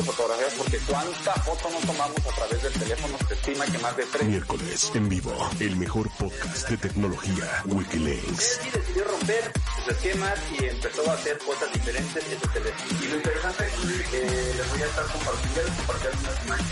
de 0.00 0.06
fotografías 0.06 0.54
porque 0.54 0.78
cuánta 0.86 1.32
foto 1.42 1.68
no 1.70 1.86
tomamos 1.86 2.18
a 2.18 2.34
través 2.34 2.62
del 2.62 2.72
teléfono 2.72 3.18
se 3.28 3.34
estima 3.34 3.66
que 3.66 3.78
más 3.78 3.96
de 3.96 4.06
tres. 4.06 4.28
Miércoles 4.28 4.92
en 4.94 5.08
vivo, 5.08 5.32
el 5.60 5.76
mejor 5.76 6.10
podcast 6.18 6.68
de 6.70 6.76
tecnología 6.76 7.62
Wikileaks. 7.66 8.60
Decidió 8.72 9.04
romper 9.04 9.52
sus 9.80 9.94
esquemas 9.94 10.38
y 10.58 10.64
empezó 10.64 11.10
a 11.10 11.14
hacer 11.14 11.38
cosas 11.38 11.72
diferentes 11.72 12.24
en 12.32 12.40
su 12.40 12.48
teléfono. 12.48 13.00
Y 13.02 13.08
lo 13.08 13.16
interesante 13.16 13.66
es 13.66 14.08
que 14.08 14.20
les 14.56 14.70
voy 14.70 14.82
a 14.82 14.86
estar 14.86 15.04
compartiendo, 15.06 15.72
compartir 15.76 16.10
unas 16.20 16.44
imágenes. 16.44 16.70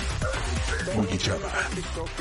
Wiki 0.97 1.19
Chava, 1.19 1.53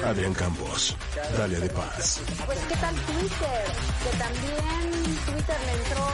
Adrián 0.05 0.33
Campos, 0.33 0.95
Dalia 1.37 1.59
de 1.59 1.69
Paz. 1.69 2.21
Pues 2.45 2.59
qué 2.67 2.75
tal 2.75 2.95
Twitter, 2.95 3.63
que 4.03 4.17
también 4.17 5.15
Twitter 5.25 5.57
le 5.65 5.71
entró. 5.83 6.07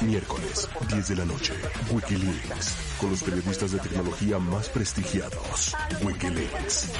Miércoles, 0.00 0.68
10 0.88 1.08
de 1.08 1.16
la 1.16 1.24
noche, 1.24 1.54
Wikileaks, 1.90 2.74
con 2.98 3.10
los 3.10 3.22
periodistas 3.22 3.70
de 3.72 3.78
tecnología 3.78 4.38
más 4.38 4.68
prestigiados. 4.68 5.76
Wikileaks. 6.02 6.90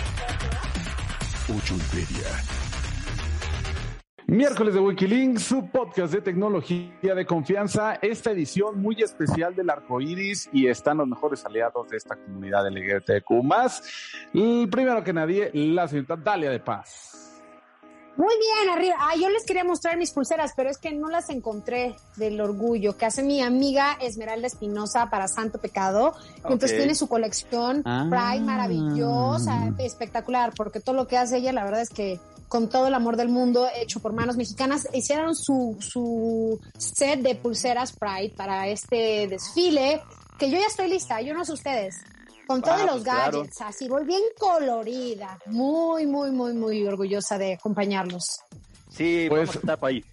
8 1.48 1.74
y 1.74 1.96
media. 1.96 2.61
Miércoles 4.26 4.74
de 4.74 4.80
Wikilinks, 4.80 5.42
su 5.42 5.68
podcast 5.68 6.14
de 6.14 6.20
tecnología 6.20 7.14
de 7.14 7.26
confianza, 7.26 7.94
esta 8.00 8.30
edición 8.30 8.80
muy 8.80 9.02
especial 9.02 9.54
del 9.56 9.68
arco 9.68 10.00
iris 10.00 10.48
y 10.52 10.68
están 10.68 10.98
los 10.98 11.08
mejores 11.08 11.44
aliados 11.44 11.88
de 11.88 11.96
esta 11.96 12.14
comunidad 12.14 12.68
LGBTQ. 12.70 13.30
Y 14.32 14.66
primero 14.68 15.02
que 15.02 15.12
nadie, 15.12 15.50
la 15.52 15.88
señorita 15.88 16.16
Dalia 16.16 16.50
de 16.50 16.60
Paz. 16.60 17.31
Muy 18.16 18.34
bien, 18.38 18.76
arriba. 18.76 18.96
Ah, 18.98 19.14
yo 19.18 19.30
les 19.30 19.44
quería 19.44 19.64
mostrar 19.64 19.96
mis 19.96 20.10
pulseras, 20.10 20.52
pero 20.54 20.68
es 20.68 20.76
que 20.76 20.92
no 20.92 21.08
las 21.08 21.30
encontré 21.30 21.96
del 22.16 22.40
orgullo 22.40 22.96
que 22.96 23.06
hace 23.06 23.22
mi 23.22 23.40
amiga 23.40 23.96
Esmeralda 24.00 24.46
Espinosa 24.46 25.08
para 25.08 25.28
Santo 25.28 25.58
Pecado. 25.58 26.14
Y 26.36 26.52
Entonces 26.52 26.76
tiene 26.76 26.94
su 26.94 27.08
colección 27.08 27.82
Ah. 27.84 28.06
Pride 28.10 28.44
maravillosa, 28.44 29.72
espectacular, 29.78 30.52
porque 30.54 30.80
todo 30.80 30.94
lo 30.94 31.06
que 31.06 31.16
hace 31.16 31.38
ella, 31.38 31.52
la 31.52 31.64
verdad 31.64 31.80
es 31.80 31.90
que 31.90 32.20
con 32.48 32.68
todo 32.68 32.86
el 32.88 32.94
amor 32.94 33.16
del 33.16 33.30
mundo, 33.30 33.66
hecho 33.74 34.00
por 34.00 34.12
manos 34.12 34.36
mexicanas, 34.36 34.86
hicieron 34.92 35.34
su, 35.34 35.78
su 35.80 36.60
set 36.76 37.20
de 37.20 37.34
pulseras 37.34 37.92
Pride 37.92 38.34
para 38.36 38.68
este 38.68 39.26
desfile, 39.26 40.02
que 40.38 40.50
yo 40.50 40.58
ya 40.58 40.66
estoy 40.66 40.90
lista, 40.90 41.22
yo 41.22 41.32
no 41.32 41.46
sé 41.46 41.52
ustedes. 41.54 41.96
Con 42.52 42.60
todos 42.62 42.80
Ah, 42.80 42.84
los 42.84 42.90
pues 42.96 43.04
claro. 43.04 43.38
gadgets, 43.38 43.60
así, 43.62 43.88
voy 43.88 44.04
bien 44.04 44.20
colorida. 44.38 45.38
Muy, 45.46 46.06
muy, 46.06 46.30
muy, 46.30 46.52
muy 46.52 46.86
orgullosa 46.86 47.38
de 47.38 47.54
acompañarlos. 47.54 48.22
Sí, 48.90 49.26
Pues- 49.30 49.40
vamos 49.48 49.56
a 49.56 49.58
estar 49.58 49.78
por 49.78 49.88
ahí. 49.88 50.04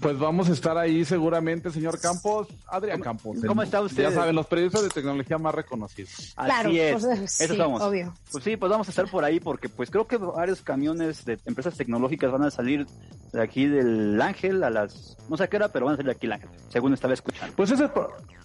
Pues 0.00 0.18
vamos 0.18 0.48
a 0.48 0.52
estar 0.52 0.78
ahí 0.78 1.04
seguramente, 1.04 1.70
señor 1.70 2.00
Campos. 2.00 2.48
Adrián 2.66 3.00
Campos. 3.00 3.38
cómo 3.46 3.60
el- 3.60 3.66
está 3.66 3.82
usted? 3.82 4.04
Ya 4.04 4.10
saben, 4.10 4.34
los 4.34 4.46
periodistas 4.46 4.82
de 4.84 4.88
tecnología 4.88 5.36
más 5.36 5.54
reconocidos. 5.54 6.32
Así 6.34 6.46
Claro, 6.50 6.70
es. 6.70 6.92
pues, 7.04 7.40
Eso 7.42 7.52
sí, 7.52 7.58
somos. 7.60 7.82
obvio. 7.82 8.14
Pues 8.32 8.42
sí, 8.42 8.56
pues 8.56 8.70
vamos 8.70 8.88
a 8.88 8.90
estar 8.90 9.06
por 9.10 9.22
ahí 9.22 9.38
porque 9.38 9.68
pues 9.68 9.90
creo 9.90 10.06
que 10.06 10.16
varios 10.16 10.62
camiones 10.62 11.26
de 11.26 11.38
empresas 11.44 11.76
tecnológicas 11.76 12.32
van 12.32 12.42
a 12.44 12.50
salir 12.50 12.86
de 13.34 13.42
aquí 13.42 13.66
del 13.66 14.20
Ángel 14.22 14.64
a 14.64 14.70
las 14.70 15.16
no 15.28 15.36
sé 15.36 15.44
a 15.44 15.46
qué 15.48 15.56
hora, 15.56 15.68
pero 15.68 15.84
van 15.86 15.94
a 15.94 15.96
salir 15.98 16.06
de 16.10 16.16
aquí 16.16 16.26
el 16.26 16.32
Ángel, 16.32 16.48
según 16.70 16.94
estaba 16.94 17.12
escuchando. 17.12 17.54
Pues 17.54 17.70
esa 17.70 17.84
es, 17.84 17.90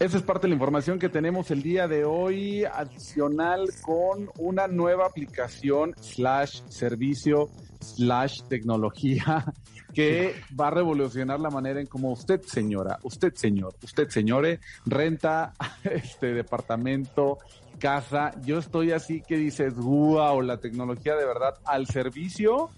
esa 0.02 0.18
es 0.18 0.24
parte 0.24 0.44
de 0.44 0.50
la 0.50 0.56
información 0.56 1.00
que 1.00 1.08
tenemos 1.08 1.50
el 1.50 1.64
día 1.64 1.88
de 1.88 2.04
hoy, 2.04 2.66
adicional 2.66 3.70
con 3.84 4.30
una 4.38 4.68
nueva 4.68 5.06
aplicación 5.06 5.96
slash 6.02 6.60
servicio 6.68 7.50
slash 7.82 8.42
tecnología 8.44 9.46
que 9.94 10.36
va 10.60 10.68
a 10.68 10.72
revolucionar 10.72 11.40
la 11.40 11.50
manera 11.50 11.80
en 11.80 11.88
cómo 11.88 12.12
usted, 12.12 12.42
señora, 12.44 13.00
usted, 13.04 13.34
señor, 13.36 13.76
usted, 13.84 14.10
señore, 14.10 14.60
renta 14.86 15.54
este 15.84 16.34
departamento, 16.34 17.40
casa. 17.80 18.32
Yo 18.44 18.60
estoy 18.60 18.92
así 18.92 19.22
que 19.22 19.38
dices, 19.38 19.76
wow, 19.76 20.42
la 20.42 20.58
tecnología 20.58 21.16
de 21.16 21.26
verdad 21.26 21.56
al 21.66 21.88
servicio 21.88 22.70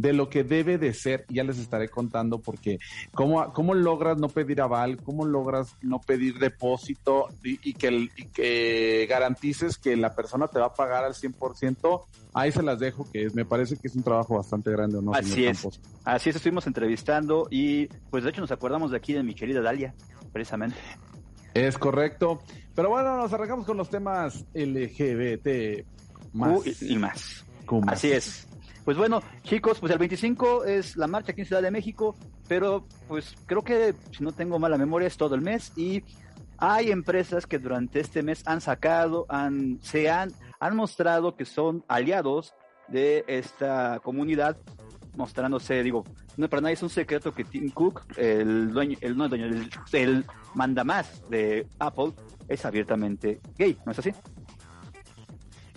de 0.00 0.14
lo 0.14 0.30
que 0.30 0.44
debe 0.44 0.78
de 0.78 0.94
ser. 0.94 1.26
Ya 1.28 1.44
les 1.44 1.58
estaré 1.58 1.88
contando 1.90 2.38
porque 2.40 2.78
cómo, 3.12 3.52
cómo 3.52 3.74
logras 3.74 4.16
no 4.16 4.28
pedir 4.28 4.62
aval, 4.62 4.96
cómo 5.02 5.26
logras 5.26 5.76
no 5.82 6.00
pedir 6.00 6.38
depósito 6.38 7.28
y, 7.44 7.58
y 7.68 7.74
que, 7.74 7.88
el- 7.88 8.10
y 8.16 8.24
que 8.28 9.06
garantices 9.10 9.76
que 9.76 9.96
la 9.96 10.14
persona 10.14 10.48
te 10.48 10.58
va 10.58 10.66
a 10.66 10.74
pagar 10.74 11.04
al 11.04 11.12
100%. 11.14 12.06
Ahí 12.32 12.50
se 12.50 12.62
las 12.62 12.78
dejo, 12.78 13.06
que 13.12 13.28
me 13.34 13.44
parece 13.44 13.76
que 13.76 13.88
es 13.88 13.94
un 13.94 14.02
trabajo 14.02 14.36
bastante 14.36 14.70
grande, 14.70 14.98
¿o 14.98 15.02
no, 15.02 15.12
Así 15.12 15.32
señor 15.32 15.50
es. 15.50 15.58
Campos? 15.60 15.80
Así 16.04 16.30
es, 16.30 16.36
estuvimos 16.36 16.66
entrevistando 16.66 17.46
y 17.50 17.86
pues 18.10 18.24
de 18.24 18.30
hecho 18.30 18.40
nos 18.40 18.50
acordamos 18.52 18.90
de 18.92 18.96
aquí 18.96 19.12
de 19.12 19.22
mi 19.22 19.34
querida 19.34 19.60
Dalia, 19.60 19.94
precisamente. 20.32 20.76
Es 21.52 21.76
correcto. 21.76 22.40
Pero 22.74 22.88
bueno, 22.90 23.16
nos 23.16 23.32
arrancamos 23.32 23.66
con 23.66 23.76
los 23.76 23.90
temas 23.90 24.46
LGBT 24.54 25.84
más. 26.32 26.62
Q 26.62 26.62
y, 26.80 26.92
y 26.94 26.96
más. 26.96 27.44
Así 27.88 28.12
es. 28.12 28.46
Pues 28.84 28.96
bueno, 28.96 29.22
chicos, 29.42 29.78
pues 29.78 29.92
el 29.92 29.98
25 29.98 30.64
es 30.64 30.96
la 30.96 31.06
marcha 31.06 31.32
aquí 31.32 31.42
en 31.42 31.46
Ciudad 31.46 31.62
de 31.62 31.70
México, 31.70 32.16
pero 32.48 32.86
pues 33.08 33.34
creo 33.46 33.62
que 33.62 33.94
si 34.10 34.24
no 34.24 34.32
tengo 34.32 34.58
mala 34.58 34.78
memoria 34.78 35.06
es 35.06 35.16
todo 35.16 35.34
el 35.34 35.42
mes 35.42 35.72
y 35.76 36.02
hay 36.56 36.90
empresas 36.90 37.46
que 37.46 37.58
durante 37.58 38.00
este 38.00 38.22
mes 38.22 38.42
han 38.46 38.60
sacado, 38.60 39.26
han, 39.28 39.78
se 39.82 40.10
han, 40.10 40.32
han 40.58 40.76
mostrado 40.76 41.36
que 41.36 41.44
son 41.44 41.84
aliados 41.88 42.54
de 42.88 43.24
esta 43.28 44.00
comunidad, 44.02 44.56
mostrándose, 45.16 45.82
digo, 45.82 46.04
no 46.36 46.48
para 46.48 46.62
nadie 46.62 46.74
es 46.74 46.82
un 46.82 46.90
secreto 46.90 47.32
que 47.34 47.44
Tim 47.44 47.70
Cook, 47.70 48.02
el 48.16 48.72
dueño, 48.72 48.96
el 49.00 49.16
no 49.16 49.24
el 49.24 49.30
dueño, 49.30 49.46
el, 49.46 49.70
el 49.92 50.24
mandamás 50.54 51.22
de 51.28 51.66
Apple, 51.78 52.12
es 52.48 52.64
abiertamente 52.64 53.40
gay, 53.56 53.78
¿no 53.84 53.92
es 53.92 53.98
así? 53.98 54.12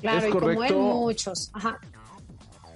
Claro, 0.01 0.19
Es 0.19 0.27
y 0.27 0.31
como 0.31 0.49
él, 0.49 0.55
correcto. 0.55 0.79
muchos. 0.79 1.51
Ajá. 1.53 1.79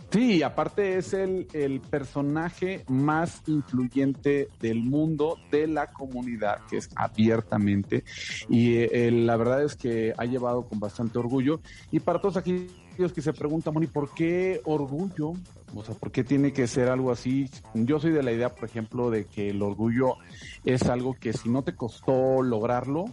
Sí, 0.10 0.42
aparte 0.42 0.98
es 0.98 1.14
el, 1.14 1.48
el 1.52 1.82
personaje 1.82 2.86
más 2.88 3.42
influyente 3.46 4.48
del 4.62 4.82
mundo, 4.82 5.38
de 5.52 5.68
la 5.68 5.88
comunidad, 5.88 6.60
que 6.70 6.78
es 6.78 6.90
abiertamente. 6.96 8.06
Y 8.48 8.76
eh, 8.78 9.12
la 9.12 9.36
verdad 9.36 9.64
es 9.64 9.76
que 9.76 10.14
ha 10.18 10.24
llevado 10.24 10.66
con 10.66 10.80
bastante 10.80 11.20
orgullo. 11.20 11.60
Y 11.92 12.00
para 12.00 12.22
todos 12.22 12.38
aquellos 12.38 13.12
que 13.14 13.22
se 13.22 13.34
preguntan, 13.34 13.74
¿y 13.84 13.88
por 13.88 14.14
qué 14.14 14.62
orgullo? 14.64 15.34
O 15.76 15.84
sea, 15.84 15.94
¿por 15.94 16.12
qué 16.12 16.24
tiene 16.24 16.54
que 16.54 16.68
ser 16.68 16.88
algo 16.88 17.12
así? 17.12 17.50
Yo 17.74 18.00
soy 18.00 18.12
de 18.12 18.24
la 18.24 18.32
idea, 18.32 18.50
por 18.50 18.70
ejemplo, 18.70 19.10
de 19.10 19.26
que 19.26 19.50
el 19.50 19.62
orgullo 19.62 20.16
es 20.64 20.84
algo 20.84 21.16
que 21.20 21.34
si 21.34 21.50
no 21.50 21.64
te 21.64 21.76
costó 21.76 22.42
lograrlo, 22.42 23.06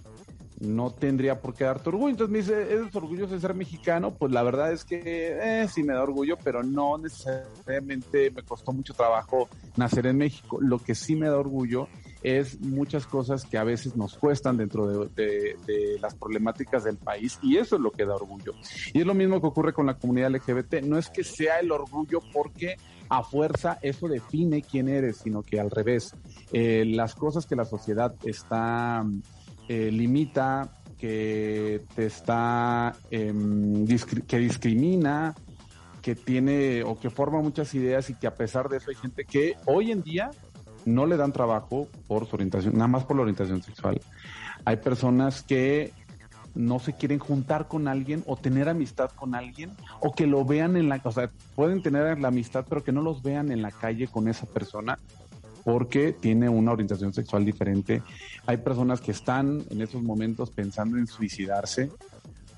no 0.65 0.91
tendría 0.91 1.41
por 1.41 1.55
qué 1.55 1.65
darte 1.65 1.89
orgullo. 1.89 2.11
Entonces 2.11 2.33
me 2.33 2.39
dice, 2.39 2.73
¿eres 2.73 2.95
orgulloso 2.95 3.35
de 3.35 3.41
ser 3.41 3.55
mexicano? 3.55 4.15
Pues 4.15 4.33
la 4.33 4.43
verdad 4.43 4.73
es 4.73 4.85
que 4.85 5.03
eh, 5.05 5.69
sí 5.69 5.83
me 5.83 5.95
da 5.95 6.03
orgullo, 6.03 6.37
pero 6.43 6.63
no 6.63 6.99
necesariamente 6.99 8.31
me 8.31 8.43
costó 8.43 8.73
mucho 8.73 8.95
trabajo 8.95 9.49
nacer 9.77 10.07
en 10.07 10.19
México. 10.19 10.59
Lo 10.61 10.79
que 10.79 10.95
sí 10.95 11.17
me 11.17 11.29
da 11.29 11.39
orgullo 11.39 11.89
es 12.25 12.59
muchas 12.61 13.07
cosas 13.07 13.45
que 13.45 13.59
a 13.59 13.65
veces 13.65 13.97
nos 13.97 14.17
cuestan 14.17 14.57
dentro 14.57 14.87
de, 15.09 15.57
las 16.01 16.15
problemáticas 16.15 16.83
del 16.85 16.97
país 16.97 17.39
y 17.43 17.59
eso 17.59 17.77
es 17.77 17.83
lo 17.83 17.93
que 17.93 18.07
da 18.07 18.15
orgullo. 18.15 18.55
Y 18.93 19.01
es 19.01 19.07
lo 19.07 19.15
mismo 19.15 19.41
que 19.41 19.47
ocurre 19.47 19.73
con 19.73 19.87
la 19.87 19.95
comunidad 19.95 20.31
LGBT. 20.31 20.83
No 20.83 20.99
es 20.99 21.11
que 21.11 21.23
sea 21.23 21.61
el 21.61 21.71
orgullo 21.71 22.21
porque 22.33 22.77
a 23.11 23.23
fuerza 23.23 23.79
eso 23.83 24.09
define 24.09 24.63
quién 24.63 24.89
eres, 24.89 25.19
sino 25.19 25.43
que 25.43 25.61
al 25.61 25.71
revés. 25.71 26.15
Eh, 26.53 26.85
las 26.87 27.15
cosas 27.15 27.47
que 27.47 27.57
la 27.57 27.67
sociedad 27.67 28.15
está 28.25 29.05
eh, 29.69 29.91
limita, 29.91 30.71
que 30.99 31.83
te 31.95 32.07
está, 32.07 32.95
em, 33.11 33.87
que 34.27 34.39
discrimina, 34.39 35.35
que 36.01 36.15
tiene 36.15 36.83
o 36.83 36.99
que 36.99 37.11
forma 37.11 37.41
muchas 37.41 37.75
ideas 37.75 38.11
y 38.11 38.15
que 38.15 38.27
a 38.27 38.35
pesar 38.35 38.69
de 38.69 38.79
eso 38.79 38.91
hay 38.91 38.97
gente 38.97 39.25
que 39.25 39.55
hoy 39.67 39.91
en 39.91 40.03
día 40.03 40.31
no 40.85 41.07
le 41.07 41.17
dan 41.17 41.33
trabajo 41.33 41.89
por 42.07 42.27
su 42.27 42.37
orientación, 42.37 42.75
nada 42.75 42.89
más 42.89 43.05
por 43.05 43.17
la 43.17 43.23
orientación 43.23 43.63
sexual. 43.63 44.01
Hay 44.65 44.77
personas 44.77 45.43
que 45.43 45.93
no 46.55 46.79
se 46.79 46.95
quieren 46.95 47.19
juntar 47.19 47.69
con 47.69 47.89
alguien 47.89 48.23
o 48.27 48.37
tener 48.37 48.69
amistad 48.69 49.11
con 49.11 49.35
alguien 49.35 49.73
o 50.01 50.13
que 50.13 50.27
lo 50.27 50.45
vean 50.45 50.77
en 50.77 50.89
la, 50.89 51.01
o 51.03 51.13
sea, 51.13 51.29
pueden 51.55 51.83
tener 51.83 52.19
la 52.21 52.29
amistad 52.29 52.65
pero 52.69 52.85
que 52.85 52.93
no 52.93 53.03
los 53.03 53.23
vean 53.23 53.51
en 53.51 53.61
la 53.61 53.73
calle 53.73 54.07
con 54.07 54.29
esa 54.29 54.47
persona 54.47 54.99
porque 55.65 56.13
tiene 56.13 56.49
una 56.49 56.73
orientación 56.73 57.13
sexual 57.13 57.45
diferente. 57.45 58.03
Hay 58.47 58.59
personas 58.59 59.01
que 59.01 59.13
están 59.13 59.65
en 59.71 59.81
esos 59.81 60.03
momentos 60.03 60.51
pensando 60.51 60.99
en 60.99 61.07
suicidarse 61.07 61.91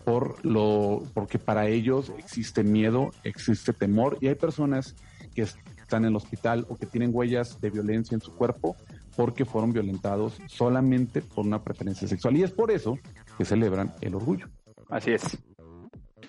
por 0.05 0.45
lo 0.45 1.03
porque 1.15 1.39
para 1.39 1.67
ellos 1.67 2.13
existe 2.19 2.63
miedo, 2.63 3.13
existe 3.25 3.73
temor 3.73 4.19
y 4.21 4.29
hay 4.29 4.35
personas 4.35 4.95
que 5.35 5.43
están 5.43 6.05
en 6.05 6.11
el 6.11 6.17
hospital 6.17 6.67
o 6.69 6.77
que 6.77 6.87
tienen 6.87 7.11
huellas 7.13 7.61
de 7.61 7.71
violencia 7.71 8.15
en 8.15 8.21
su 8.21 8.35
cuerpo 8.35 8.77
porque 9.17 9.45
fueron 9.45 9.73
violentados 9.73 10.35
solamente 10.47 11.23
por 11.23 11.47
una 11.47 11.63
preferencia 11.63 12.07
sexual 12.07 12.37
y 12.37 12.43
es 12.43 12.53
por 12.53 12.71
eso 12.71 12.99
que 13.39 13.45
celebran 13.45 13.95
el 14.01 14.15
orgullo. 14.15 14.49
Así 14.89 15.13
es. 15.13 15.23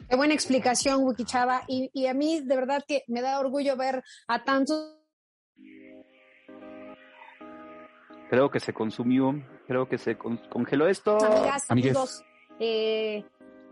Qué 0.10 0.16
buena 0.16 0.34
explicación, 0.34 1.04
Wiki 1.04 1.26
Chava. 1.26 1.64
Y, 1.68 1.90
y 1.94 2.08
a 2.08 2.14
mí, 2.14 2.42
de 2.42 2.56
verdad, 2.56 2.84
que 2.88 3.04
me 3.08 3.22
da 3.22 3.40
orgullo 3.40 3.76
ver 3.76 4.04
a 4.28 4.44
tantos 4.44 4.97
Creo 8.30 8.50
que 8.52 8.60
se 8.60 8.74
consumió, 8.74 9.34
creo 9.68 9.88
que 9.88 9.98
se 9.98 10.18
con- 10.18 10.38
congeló 10.50 10.88
esto. 10.88 11.18
amigas, 11.18 11.66
amigues. 11.70 11.92
amigos. 11.96 12.24
eh, 12.60 13.24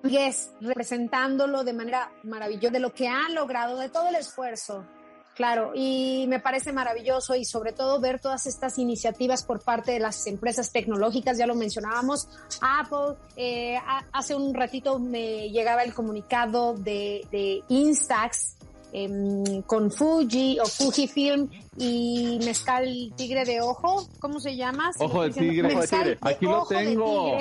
es 0.04 0.52
representándolo 0.62 1.64
de 1.64 1.74
manera 1.74 2.12
maravillosa, 2.24 2.72
de 2.74 2.80
lo 2.80 2.94
que 2.94 3.08
han 3.08 3.34
logrado, 3.34 3.78
de 3.78 3.90
todo 3.90 4.08
el 4.10 4.16
esfuerzo. 4.16 4.86
Claro, 5.34 5.72
y 5.76 6.26
me 6.30 6.40
parece 6.40 6.72
maravilloso 6.72 7.36
y 7.36 7.44
sobre 7.44 7.74
todo 7.74 8.00
ver 8.00 8.22
todas 8.22 8.46
estas 8.46 8.78
iniciativas 8.78 9.44
por 9.44 9.62
parte 9.62 9.92
de 9.92 10.00
las 10.00 10.26
empresas 10.28 10.72
tecnológicas, 10.72 11.38
ya 11.38 11.46
lo 11.46 11.56
mencionábamos, 11.56 12.30
Apple, 12.62 13.18
eh, 13.36 13.78
hace 14.14 14.34
un 14.36 14.54
ratito 14.54 14.98
me 14.98 15.50
llegaba 15.50 15.84
el 15.84 15.94
comunicado 15.94 16.74
de, 16.76 17.28
de 17.32 17.64
Instax, 17.68 18.56
em, 18.96 19.62
con 19.64 19.92
Fuji 19.92 20.58
o 20.60 20.66
Fujifilm 20.66 21.50
y 21.78 22.40
mezcal 22.46 23.12
tigre 23.18 23.44
de 23.44 23.60
ojo, 23.60 24.08
¿cómo 24.20 24.40
se 24.40 24.56
llama? 24.56 24.92
Ojo 25.00 25.24
de 25.24 25.32
tigre, 25.32 25.74
ojo 25.74 25.82
de 25.82 25.88
tigre. 25.88 26.18
Aquí 26.22 26.46
lo 26.46 26.66
tengo. 26.66 27.38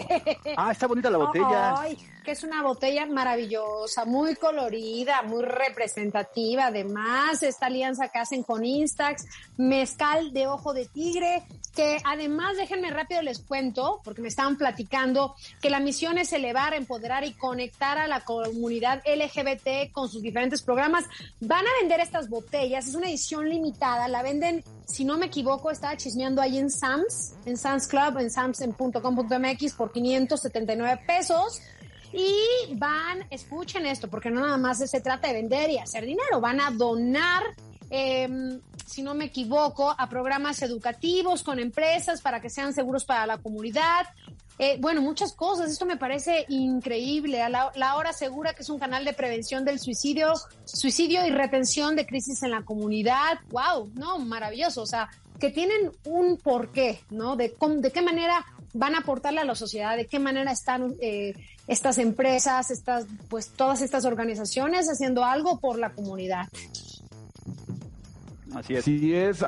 Ah, 0.56 0.72
está 0.72 0.86
bonita 0.86 1.10
la 1.10 1.18
botella. 1.18 1.80
Ay, 1.80 1.96
que 2.24 2.32
es 2.32 2.42
una 2.42 2.62
botella 2.62 3.06
maravillosa, 3.06 4.04
muy 4.04 4.34
colorida, 4.34 5.22
muy 5.22 5.44
representativa. 5.44 6.66
Además, 6.66 7.42
esta 7.42 7.66
alianza 7.66 8.08
que 8.08 8.18
hacen 8.18 8.42
con 8.42 8.64
Instax, 8.64 9.26
mezcal 9.56 10.32
de 10.32 10.48
ojo 10.48 10.74
de 10.74 10.86
tigre, 10.86 11.44
que 11.74 11.98
además, 12.04 12.56
déjenme 12.56 12.90
rápido 12.90 13.22
les 13.22 13.40
cuento, 13.40 14.00
porque 14.04 14.22
me 14.22 14.28
estaban 14.28 14.56
platicando 14.56 15.34
que 15.60 15.70
la 15.70 15.80
misión 15.80 16.18
es 16.18 16.32
elevar, 16.32 16.74
empoderar 16.74 17.24
y 17.24 17.32
conectar 17.32 17.98
a 17.98 18.06
la 18.06 18.20
comunidad 18.20 19.02
LGBT 19.06 19.92
con 19.92 20.08
sus 20.08 20.22
diferentes 20.22 20.62
programas. 20.62 21.04
Van 21.40 21.66
a 21.66 21.80
vender 21.80 22.00
estas 22.00 22.28
botellas, 22.28 22.86
es 22.86 22.94
una 22.94 23.08
edición 23.08 23.48
limitada, 23.48 24.08
la 24.08 24.22
venden 24.22 24.64
si 24.86 25.04
no 25.04 25.16
me 25.16 25.26
equivoco, 25.26 25.70
estaba 25.70 25.96
chismeando 25.96 26.42
ahí 26.42 26.58
en 26.58 26.70
Sam's, 26.70 27.34
en 27.46 27.56
Sam's 27.56 27.86
Club, 27.86 28.18
en 28.18 28.30
sams.com.mx 28.30 29.72
por 29.74 29.92
579 29.92 31.00
pesos. 31.06 31.60
Y 32.12 32.74
van, 32.76 33.26
escuchen 33.30 33.86
esto, 33.86 34.08
porque 34.08 34.30
no 34.30 34.40
nada 34.40 34.56
más 34.56 34.78
se 34.78 35.00
trata 35.00 35.28
de 35.28 35.34
vender 35.34 35.70
y 35.70 35.78
hacer 35.78 36.04
dinero, 36.04 36.40
van 36.40 36.60
a 36.60 36.70
donar, 36.70 37.42
em, 37.94 38.60
si 38.86 39.02
no 39.02 39.14
me 39.14 39.26
equivoco, 39.26 39.94
a 39.96 40.08
programas 40.08 40.60
educativos 40.62 41.42
con 41.42 41.58
empresas 41.58 42.20
para 42.20 42.40
que 42.40 42.50
sean 42.50 42.74
seguros 42.74 43.04
para 43.04 43.26
la 43.26 43.38
comunidad. 43.38 44.06
Eh, 44.58 44.78
bueno, 44.80 45.00
muchas 45.00 45.32
cosas. 45.32 45.70
Esto 45.70 45.86
me 45.86 45.96
parece 45.96 46.44
increíble. 46.48 47.42
A 47.42 47.48
la, 47.48 47.96
Hora 47.96 48.12
Segura, 48.12 48.54
que 48.54 48.62
es 48.62 48.68
un 48.68 48.78
canal 48.78 49.04
de 49.04 49.12
prevención 49.12 49.64
del 49.64 49.78
suicidio, 49.78 50.32
suicidio 50.64 51.26
y 51.26 51.30
retención 51.30 51.96
de 51.96 52.06
crisis 52.06 52.42
en 52.42 52.50
la 52.50 52.62
comunidad. 52.62 53.38
¡Wow! 53.50 53.90
No, 53.94 54.18
maravilloso. 54.18 54.82
O 54.82 54.86
sea, 54.86 55.08
que 55.38 55.50
tienen 55.50 55.90
un 56.04 56.36
porqué, 56.38 57.00
¿no? 57.10 57.36
De, 57.36 57.54
de 57.78 57.90
qué 57.90 58.02
manera 58.02 58.44
van 58.72 58.94
a 58.94 58.98
aportarle 58.98 59.40
a 59.40 59.44
la 59.44 59.54
sociedad, 59.54 59.96
de 59.96 60.06
qué 60.06 60.18
manera 60.18 60.50
están 60.50 60.94
eh, 61.00 61.34
estas 61.68 61.98
empresas, 61.98 62.70
estas, 62.70 63.06
pues 63.28 63.48
todas 63.50 63.82
estas 63.82 64.04
organizaciones 64.04 64.88
haciendo 64.88 65.24
algo 65.24 65.60
por 65.60 65.78
la 65.78 65.90
comunidad. 65.90 66.46
Así 68.54 68.74
es. 68.74 68.84
Sí 68.84 69.14
es. 69.14 69.44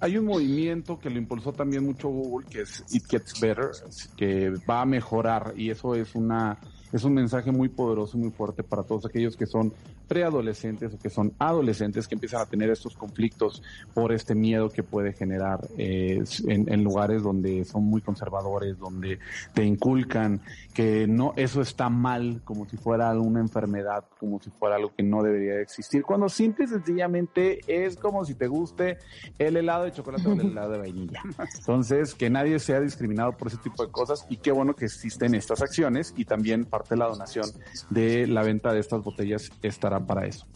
Hay 0.00 0.16
un 0.16 0.26
movimiento 0.26 0.98
que 0.98 1.10
lo 1.10 1.18
impulsó 1.18 1.52
también 1.52 1.84
mucho 1.84 2.08
Google, 2.08 2.46
que 2.48 2.62
es 2.62 2.84
It 2.90 3.04
Gets 3.08 3.40
Better, 3.40 3.70
que 4.16 4.50
va 4.68 4.82
a 4.82 4.84
mejorar 4.84 5.54
y 5.56 5.70
eso 5.70 5.94
es 5.94 6.14
una 6.14 6.58
es 6.92 7.04
un 7.04 7.14
mensaje 7.14 7.52
muy 7.52 7.68
poderoso 7.68 8.16
y 8.16 8.20
muy 8.20 8.30
fuerte 8.30 8.62
para 8.62 8.82
todos 8.82 9.04
aquellos 9.04 9.36
que 9.36 9.46
son 9.46 9.72
preadolescentes 10.08 10.94
o 10.94 10.98
que 10.98 11.10
son 11.10 11.34
adolescentes 11.38 12.08
que 12.08 12.14
empiezan 12.14 12.40
a 12.40 12.46
tener 12.46 12.70
estos 12.70 12.96
conflictos 12.96 13.62
por 13.94 14.12
este 14.12 14.34
miedo 14.34 14.70
que 14.70 14.82
puede 14.82 15.12
generar 15.12 15.60
eh, 15.76 16.24
en, 16.46 16.82
lugares 16.82 17.22
donde 17.22 17.64
son 17.64 17.84
muy 17.84 18.00
conservadores, 18.00 18.78
donde 18.78 19.18
te 19.52 19.64
inculcan 19.64 20.40
que 20.72 21.06
no 21.06 21.34
eso 21.36 21.60
está 21.60 21.90
mal, 21.90 22.40
como 22.44 22.68
si 22.68 22.76
fuera 22.76 23.12
una 23.18 23.40
enfermedad, 23.40 24.04
como 24.18 24.40
si 24.40 24.50
fuera 24.50 24.76
algo 24.76 24.92
que 24.96 25.02
no 25.02 25.22
debería 25.22 25.60
existir, 25.60 26.02
cuando 26.02 26.28
simple 26.28 26.64
y 26.64 26.68
sencillamente 26.68 27.60
es 27.66 27.96
como 27.96 28.24
si 28.24 28.34
te 28.34 28.46
guste 28.46 28.98
el 29.38 29.56
helado 29.56 29.84
de 29.84 29.92
chocolate 29.92 30.26
o 30.28 30.32
el 30.32 30.40
helado 30.52 30.72
de 30.72 30.78
vainilla. 30.78 31.20
Entonces, 31.58 32.14
que 32.14 32.30
nadie 32.30 32.58
sea 32.58 32.80
discriminado 32.80 33.32
por 33.32 33.48
ese 33.48 33.58
tipo 33.58 33.84
de 33.84 33.92
cosas 33.92 34.26
y 34.30 34.36
qué 34.38 34.52
bueno 34.52 34.74
que 34.74 34.86
existen 34.86 35.34
estas 35.34 35.60
acciones 35.60 36.14
y 36.16 36.24
también 36.24 36.64
parte 36.64 36.90
de 36.90 36.96
la 36.96 37.06
donación 37.06 37.46
de 37.90 38.26
la 38.26 38.42
venta 38.42 38.72
de 38.72 38.80
estas 38.80 39.02
botellas 39.02 39.50
estará 39.62 39.97
para 40.06 40.26
eso. 40.26 40.46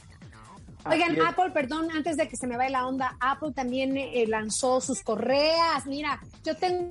Oigan, 0.85 1.17
Apple, 1.21 1.51
perdón, 1.53 1.89
antes 1.95 2.17
de 2.17 2.29
que 2.29 2.37
se 2.37 2.47
me 2.47 2.57
vaya 2.57 2.71
la 2.71 2.87
onda, 2.87 3.17
Apple 3.21 3.53
también 3.55 3.97
eh, 3.97 4.25
lanzó 4.27 4.81
sus 4.81 5.03
correas. 5.03 5.87
Mira, 5.87 6.21
yo 6.45 6.57
tengo 6.57 6.91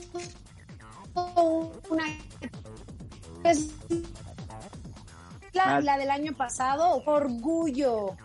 una... 1.89 2.03
La, 5.53 5.77
ah. 5.77 5.81
la 5.81 5.98
del 5.98 6.09
año 6.09 6.33
pasado, 6.33 7.03
orgullo. 7.06 8.15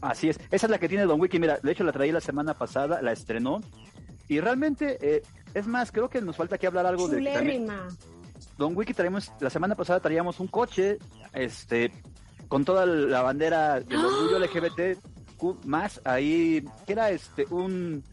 Así 0.00 0.30
es, 0.30 0.38
esa 0.50 0.66
es 0.66 0.70
la 0.70 0.78
que 0.78 0.88
tiene 0.88 1.04
Don 1.04 1.20
Wiki. 1.20 1.38
Mira, 1.38 1.58
de 1.62 1.72
hecho 1.72 1.84
la 1.84 1.92
traí 1.92 2.10
la 2.10 2.20
semana 2.20 2.54
pasada, 2.54 3.02
la 3.02 3.12
estrenó. 3.12 3.60
Y 4.28 4.40
realmente, 4.40 4.96
eh, 5.00 5.22
es 5.52 5.66
más, 5.66 5.92
creo 5.92 6.08
que 6.08 6.22
nos 6.22 6.36
falta 6.36 6.56
aquí 6.56 6.66
hablar 6.66 6.86
algo 6.86 7.06
de. 7.08 7.68
Don 8.56 8.76
Wiki 8.76 8.94
traemos, 8.94 9.30
la 9.40 9.50
semana 9.50 9.74
pasada 9.74 10.00
traíamos 10.00 10.40
un 10.40 10.48
coche, 10.48 10.98
este, 11.32 11.92
con 12.52 12.66
toda 12.66 12.84
la 12.84 13.22
bandera 13.22 13.80
del 13.80 13.98
¡Ah! 13.98 14.06
orgullo 14.06 14.38
LGBT 14.38 14.98
más 15.64 16.02
ahí, 16.04 16.62
que 16.86 16.92
era 16.92 17.08
este, 17.10 17.46
un 17.48 18.04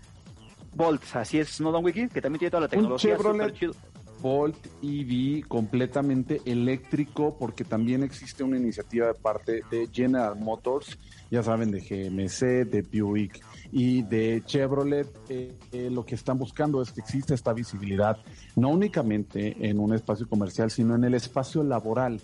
Bolt, 0.74 1.04
así 1.14 1.40
es, 1.40 1.60
¿no, 1.60 1.74
Don 1.74 1.84
Wiki? 1.84 2.08
Que 2.08 2.22
también 2.22 2.40
tiene 2.40 2.52
toda 2.52 2.62
la 2.62 2.68
tecnología. 2.70 3.18
Un 3.18 3.18
Chevrolet 3.18 3.76
Bolt 4.22 4.56
EV 4.82 5.46
completamente 5.46 6.42
eléctrico, 6.46 7.36
porque 7.38 7.66
también 7.66 8.02
existe 8.02 8.42
una 8.42 8.56
iniciativa 8.56 9.08
de 9.08 9.14
parte 9.14 9.62
de 9.70 9.90
General 9.92 10.40
Motors, 10.40 10.98
ya 11.30 11.44
saben, 11.44 11.72
de 11.72 11.82
GMC, 11.82 12.66
de 12.66 12.82
Buick 12.82 13.42
y 13.74 14.04
de 14.04 14.42
Chevrolet. 14.46 15.08
Eh, 15.28 15.54
eh, 15.74 15.90
lo 15.92 16.06
que 16.06 16.16
están 16.16 16.38
buscando 16.38 16.82
es 16.82 16.94
que 16.94 17.02
exista 17.02 17.34
esta 17.34 17.52
visibilidad, 17.52 18.18
no 18.56 18.70
únicamente 18.70 19.68
en 19.68 19.80
un 19.80 19.94
espacio 19.94 20.30
comercial, 20.30 20.72
sino 20.72 20.96
en 20.96 21.04
el 21.04 21.14
espacio 21.14 21.62
laboral 21.62 22.22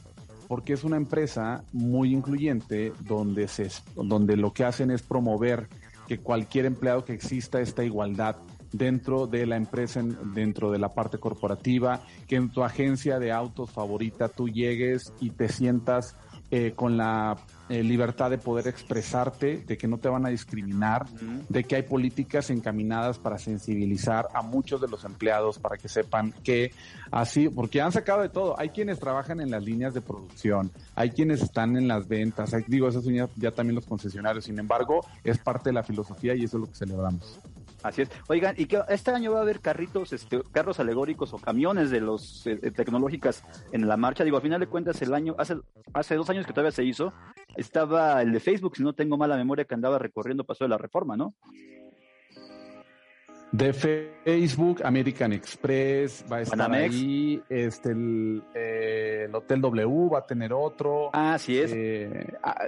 porque 0.47 0.73
es 0.73 0.83
una 0.83 0.97
empresa 0.97 1.63
muy 1.73 2.13
incluyente 2.13 2.93
donde, 3.01 3.47
se, 3.47 3.69
donde 3.95 4.37
lo 4.37 4.53
que 4.53 4.63
hacen 4.63 4.91
es 4.91 5.01
promover 5.01 5.67
que 6.07 6.19
cualquier 6.19 6.65
empleado 6.65 7.03
que 7.03 7.13
exista 7.13 7.61
esta 7.61 7.83
igualdad 7.83 8.37
dentro 8.71 9.27
de 9.27 9.45
la 9.45 9.55
empresa, 9.55 10.03
dentro 10.33 10.71
de 10.71 10.79
la 10.79 10.93
parte 10.93 11.17
corporativa, 11.17 12.01
que 12.27 12.35
en 12.35 12.49
tu 12.49 12.63
agencia 12.63 13.19
de 13.19 13.31
autos 13.31 13.71
favorita 13.71 14.27
tú 14.27 14.49
llegues 14.49 15.13
y 15.19 15.29
te 15.29 15.47
sientas 15.47 16.15
eh, 16.51 16.73
con 16.75 16.97
la 16.97 17.37
eh, 17.69 17.83
libertad 17.83 18.29
de 18.29 18.37
poder 18.37 18.67
expresarte, 18.67 19.63
de 19.65 19.77
que 19.77 19.87
no 19.87 19.97
te 19.97 20.07
van 20.07 20.25
a 20.25 20.29
discriminar, 20.29 21.07
de 21.49 21.63
que 21.63 21.77
hay 21.77 21.83
políticas 21.83 22.49
encaminadas 22.49 23.17
para 23.17 23.37
sensibilizar 23.37 24.27
a 24.33 24.41
muchos 24.41 24.81
de 24.81 24.87
los 24.87 25.03
empleados 25.03 25.57
para 25.57 25.77
que 25.77 25.87
sepan 25.87 26.33
que 26.43 26.71
así, 27.11 27.49
porque 27.49 27.81
han 27.81 27.91
sacado 27.91 28.21
de 28.21 28.29
todo. 28.29 28.59
Hay 28.59 28.69
quienes 28.69 28.99
trabajan 28.99 29.39
en 29.39 29.49
las 29.49 29.63
líneas 29.63 29.93
de 29.93 30.01
producción, 30.01 30.71
hay 30.95 31.09
quienes 31.09 31.41
están 31.41 31.75
en 31.75 31.87
las 31.87 32.07
ventas, 32.07 32.53
hay, 32.53 32.63
digo, 32.67 32.87
eso 32.87 33.01
ya, 33.01 33.27
ya 33.35 33.51
también 33.51 33.75
los 33.75 33.85
concesionarios. 33.85 34.45
Sin 34.45 34.59
embargo, 34.59 35.05
es 35.23 35.37
parte 35.37 35.69
de 35.69 35.73
la 35.73 35.83
filosofía 35.83 36.35
y 36.35 36.43
eso 36.43 36.57
es 36.57 36.61
lo 36.61 36.67
que 36.67 36.75
celebramos. 36.75 37.39
Así 37.85 38.01
es. 38.01 38.09
Oigan, 38.27 38.55
y 38.57 38.65
que 38.65 38.81
este 38.89 39.11
año 39.11 39.33
va 39.33 39.39
a 39.39 39.41
haber 39.43 39.59
carritos, 39.59 40.11
este, 40.11 40.41
carros 40.51 40.79
alegóricos 40.79 41.33
o 41.33 41.37
camiones 41.37 41.91
de 41.91 42.01
los 42.01 42.47
eh, 42.47 42.57
tecnológicas 42.71 43.43
en 43.71 43.87
la 43.87 43.95
marcha. 43.95 44.23
Digo, 44.23 44.37
al 44.37 44.41
final 44.41 44.59
de 44.59 44.65
cuentas, 44.65 44.99
el 45.03 45.13
año, 45.13 45.35
hace, 45.37 45.57
hace 45.93 46.15
dos 46.15 46.27
años 46.31 46.47
que 46.47 46.51
todavía 46.51 46.71
se 46.71 46.83
hizo, 46.83 47.13
estaba 47.57 48.21
el 48.21 48.31
de 48.31 48.39
Facebook, 48.39 48.75
si 48.77 48.83
no 48.83 48.93
tengo 48.93 49.17
mala 49.17 49.37
memoria, 49.37 49.65
que 49.65 49.75
andaba 49.75 49.99
recorriendo 49.99 50.43
Paso 50.43 50.63
de 50.63 50.69
la 50.69 50.77
Reforma, 50.77 51.15
¿no? 51.15 51.33
De 53.51 53.71
Facebook, 53.71 54.81
American 54.83 55.31
Express, 55.31 56.25
va 56.29 56.37
a 56.37 56.41
estar 56.41 56.73
ahí, 56.73 57.41
este, 57.47 57.95
eh, 58.53 59.25
el, 59.27 59.35
Hotel 59.35 59.61
W 59.61 60.09
va 60.09 60.19
a 60.19 60.25
tener 60.25 60.51
otro. 60.51 61.09
Ah, 61.13 61.37
sí 61.39 61.59
es. 61.59 61.71
Eh, 61.73 62.33
ah, 62.43 62.65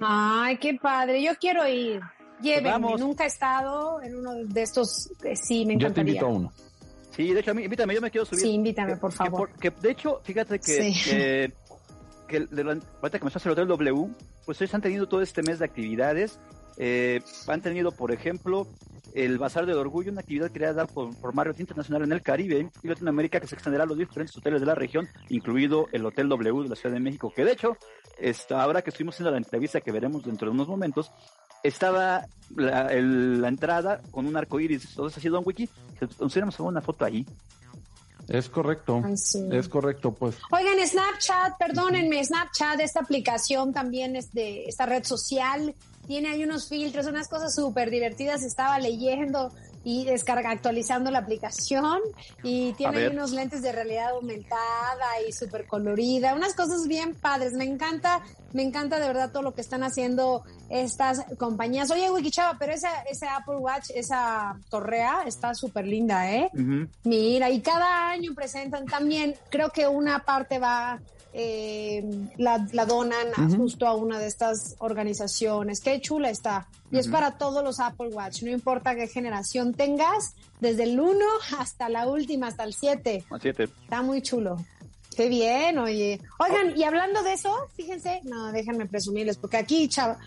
Ay, 0.00 0.56
qué 0.56 0.78
padre, 0.80 1.22
yo 1.22 1.32
quiero 1.38 1.68
ir. 1.68 2.00
Llévenme, 2.40 2.96
nunca 2.98 3.24
he 3.24 3.26
estado 3.26 4.00
en 4.00 4.16
uno 4.16 4.34
de 4.36 4.62
estos, 4.62 5.12
eh, 5.22 5.36
sí, 5.36 5.66
me 5.66 5.74
encantaría. 5.74 5.88
Yo 5.88 5.94
te 5.94 6.00
invito 6.00 6.26
a 6.26 6.28
uno. 6.28 6.52
Sí, 7.10 7.34
de 7.34 7.40
hecho, 7.40 7.50
a 7.50 7.54
mí, 7.54 7.64
invítame, 7.64 7.94
yo 7.94 8.00
me 8.00 8.10
quiero 8.10 8.24
subir. 8.24 8.40
Sí, 8.40 8.50
invítame, 8.52 8.96
por 8.96 9.12
favor. 9.12 9.50
Que, 9.60 9.70
de 9.70 9.90
hecho, 9.90 10.20
fíjate 10.24 10.58
que 10.58 11.52
que 12.30 12.46
la, 12.50 12.78
ahorita 13.02 13.18
que 13.18 13.26
el 13.26 13.50
Hotel 13.50 13.68
W, 13.68 14.08
pues 14.46 14.60
ellos 14.60 14.74
han 14.74 14.80
tenido 14.80 15.08
todo 15.08 15.20
este 15.20 15.42
mes 15.42 15.58
de 15.58 15.64
actividades. 15.64 16.38
Eh, 16.78 17.20
han 17.48 17.60
tenido, 17.60 17.90
por 17.90 18.12
ejemplo, 18.12 18.66
el 19.14 19.36
Bazar 19.38 19.66
del 19.66 19.76
Orgullo, 19.76 20.12
una 20.12 20.20
actividad 20.20 20.50
creada 20.50 20.86
por, 20.86 21.14
por 21.16 21.34
Marriott 21.34 21.60
Internacional 21.60 22.04
en 22.04 22.12
el 22.12 22.22
Caribe 22.22 22.70
y 22.82 22.88
Latinoamérica 22.88 23.40
que 23.40 23.48
se 23.48 23.56
extenderá 23.56 23.84
a 23.84 23.86
los 23.86 23.98
diferentes 23.98 24.36
hoteles 24.36 24.60
de 24.60 24.66
la 24.66 24.74
región, 24.74 25.08
incluido 25.28 25.88
el 25.92 26.06
Hotel 26.06 26.28
W 26.28 26.62
de 26.62 26.68
la 26.68 26.76
Ciudad 26.76 26.94
de 26.94 27.00
México, 27.00 27.32
que 27.34 27.44
de 27.44 27.52
hecho, 27.52 27.76
está, 28.18 28.62
ahora 28.62 28.82
que 28.82 28.90
estuvimos 28.90 29.16
haciendo 29.16 29.32
la 29.32 29.38
entrevista 29.38 29.80
que 29.80 29.92
veremos 29.92 30.24
dentro 30.24 30.48
de 30.48 30.54
unos 30.54 30.68
momentos, 30.68 31.10
estaba 31.62 32.24
la, 32.56 32.92
entrada 32.94 34.00
con 34.10 34.26
un 34.26 34.36
arco 34.36 34.60
iris. 34.60 34.88
Entonces, 34.90 35.18
así, 35.18 35.28
Don 35.28 35.42
Wiki, 35.44 35.68
nos 36.20 36.60
una 36.60 36.80
foto 36.80 37.04
ahí 37.04 37.26
Es 38.30 38.48
correcto. 38.48 39.02
Es 39.50 39.68
correcto, 39.68 40.12
pues. 40.12 40.36
Oigan, 40.52 40.86
Snapchat, 40.86 41.58
perdónenme, 41.58 42.24
Snapchat, 42.24 42.78
esta 42.80 43.00
aplicación 43.00 43.72
también 43.72 44.14
es 44.14 44.32
de 44.32 44.66
esta 44.66 44.86
red 44.86 45.04
social, 45.04 45.74
tiene 46.06 46.28
ahí 46.28 46.44
unos 46.44 46.68
filtros, 46.68 47.06
unas 47.06 47.28
cosas 47.28 47.54
súper 47.54 47.90
divertidas. 47.90 48.42
Estaba 48.42 48.78
leyendo 48.78 49.52
y 49.82 50.04
descarga 50.04 50.50
actualizando 50.50 51.10
la 51.10 51.20
aplicación 51.20 52.00
y 52.42 52.72
tiene 52.74 53.08
unos 53.08 53.32
lentes 53.32 53.62
de 53.62 53.72
realidad 53.72 54.10
aumentada 54.10 55.20
y 55.26 55.32
súper 55.32 55.66
colorida, 55.66 56.34
unas 56.34 56.54
cosas 56.54 56.86
bien 56.86 57.14
padres. 57.14 57.54
Me 57.54 57.64
encanta, 57.64 58.22
me 58.52 58.62
encanta 58.62 58.98
de 58.98 59.06
verdad 59.06 59.30
todo 59.32 59.42
lo 59.42 59.54
que 59.54 59.62
están 59.62 59.82
haciendo 59.82 60.44
estas 60.68 61.24
compañías. 61.38 61.90
Oye, 61.90 62.10
Wikichava, 62.10 62.58
pero 62.58 62.72
esa, 62.72 63.02
ese 63.02 63.26
Apple 63.26 63.56
Watch, 63.56 63.90
esa 63.94 64.56
correa 64.68 65.22
está 65.26 65.54
súper 65.54 65.86
linda, 65.86 66.30
¿eh? 66.30 66.50
Mira, 67.04 67.48
y 67.50 67.60
cada 67.60 68.10
año 68.10 68.34
presentan 68.34 68.86
también, 68.86 69.34
creo 69.50 69.70
que 69.70 69.88
una 69.88 70.24
parte 70.24 70.58
va 70.58 71.00
eh, 71.32 72.02
la, 72.36 72.58
donan 72.86 73.56
justo 73.56 73.86
a 73.86 73.94
una 73.94 74.18
de 74.18 74.26
estas 74.26 74.74
organizaciones. 74.78 75.80
Qué 75.80 76.00
chula 76.00 76.30
está. 76.30 76.68
Y 76.90 76.98
es 76.98 77.06
para 77.06 77.38
todos 77.38 77.62
los 77.62 77.78
Apple 77.78 78.08
Watch, 78.08 78.42
no 78.42 78.50
importa 78.50 78.96
qué 78.96 79.06
generación 79.06 79.74
tengas, 79.74 80.34
desde 80.58 80.82
el 80.82 80.98
1 80.98 81.18
hasta 81.58 81.88
la 81.88 82.08
última, 82.08 82.48
hasta 82.48 82.64
el 82.64 82.74
7. 82.74 83.24
Está 83.84 84.02
muy 84.02 84.22
chulo. 84.22 84.56
Qué 85.16 85.28
bien, 85.28 85.78
oye. 85.78 86.20
Oigan, 86.38 86.76
y 86.76 86.82
hablando 86.82 87.22
de 87.22 87.34
eso, 87.34 87.54
fíjense, 87.74 88.20
no, 88.24 88.50
déjenme 88.52 88.86
presumirles, 88.86 89.36
porque 89.36 89.58
aquí 89.58 89.88
Chava, 89.88 90.18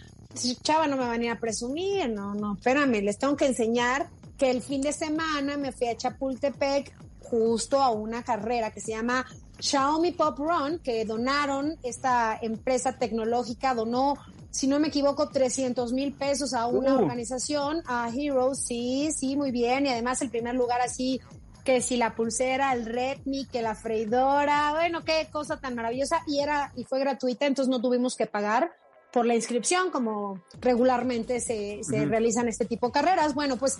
Chava 0.61 0.87
no 0.87 0.95
me 0.95 1.03
va 1.03 1.09
a 1.09 1.11
venir 1.13 1.31
a 1.31 1.39
presumir, 1.39 2.09
no, 2.09 2.33
no, 2.33 2.53
espérame, 2.53 3.01
les 3.01 3.17
tengo 3.17 3.35
que 3.35 3.45
enseñar 3.45 4.07
que 4.37 4.51
el 4.51 4.61
fin 4.61 4.81
de 4.81 4.93
semana 4.93 5.57
me 5.57 5.71
fui 5.71 5.87
a 5.87 5.97
Chapultepec 5.97 6.93
justo 7.19 7.81
a 7.81 7.89
una 7.91 8.23
carrera 8.23 8.71
que 8.71 8.81
se 8.81 8.91
llama 8.91 9.25
Xiaomi 9.59 10.11
Pop 10.11 10.37
Run, 10.37 10.79
que 10.79 11.05
donaron, 11.05 11.77
esta 11.83 12.37
empresa 12.41 12.97
tecnológica 12.97 13.73
donó, 13.73 14.15
si 14.51 14.67
no 14.67 14.79
me 14.79 14.89
equivoco, 14.89 15.29
300 15.29 15.93
mil 15.93 16.13
pesos 16.13 16.53
a 16.53 16.67
una 16.67 16.95
uh. 16.95 16.99
organización, 16.99 17.81
a 17.85 18.09
Heroes, 18.09 18.65
sí, 18.65 19.09
sí, 19.15 19.35
muy 19.35 19.51
bien, 19.51 19.85
y 19.85 19.89
además 19.89 20.21
el 20.21 20.29
primer 20.29 20.55
lugar 20.55 20.81
así, 20.81 21.21
que 21.63 21.81
si 21.81 21.95
la 21.95 22.15
pulsera, 22.15 22.73
el 22.73 22.85
Redmi, 22.85 23.45
que 23.45 23.61
la 23.61 23.75
freidora, 23.75 24.71
bueno, 24.73 25.03
qué 25.05 25.29
cosa 25.31 25.57
tan 25.57 25.75
maravillosa, 25.75 26.21
y 26.27 26.39
era, 26.39 26.73
y 26.75 26.83
fue 26.83 26.99
gratuita, 26.99 27.45
entonces 27.45 27.69
no 27.69 27.81
tuvimos 27.81 28.15
que 28.15 28.25
pagar 28.25 28.71
por 29.13 29.25
la 29.25 29.35
inscripción, 29.35 29.91
como 29.91 30.43
regularmente 30.59 31.39
se, 31.39 31.83
se 31.83 32.05
realizan 32.05 32.47
este 32.47 32.65
tipo 32.65 32.87
de 32.87 32.93
carreras. 32.93 33.35
Bueno, 33.35 33.57
pues 33.57 33.79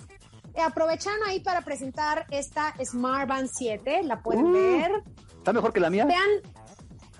aprovechan 0.62 1.16
ahí 1.26 1.40
para 1.40 1.62
presentar 1.62 2.26
esta 2.30 2.74
Smart 2.84 3.28
Band 3.28 3.50
7, 3.52 4.02
la 4.04 4.22
pueden 4.22 4.46
uh. 4.46 4.52
ver. 4.52 4.92
¿Está 5.44 5.52
mejor 5.52 5.74
que 5.74 5.80
la 5.80 5.90
mía? 5.90 6.06
Vean, 6.06 6.30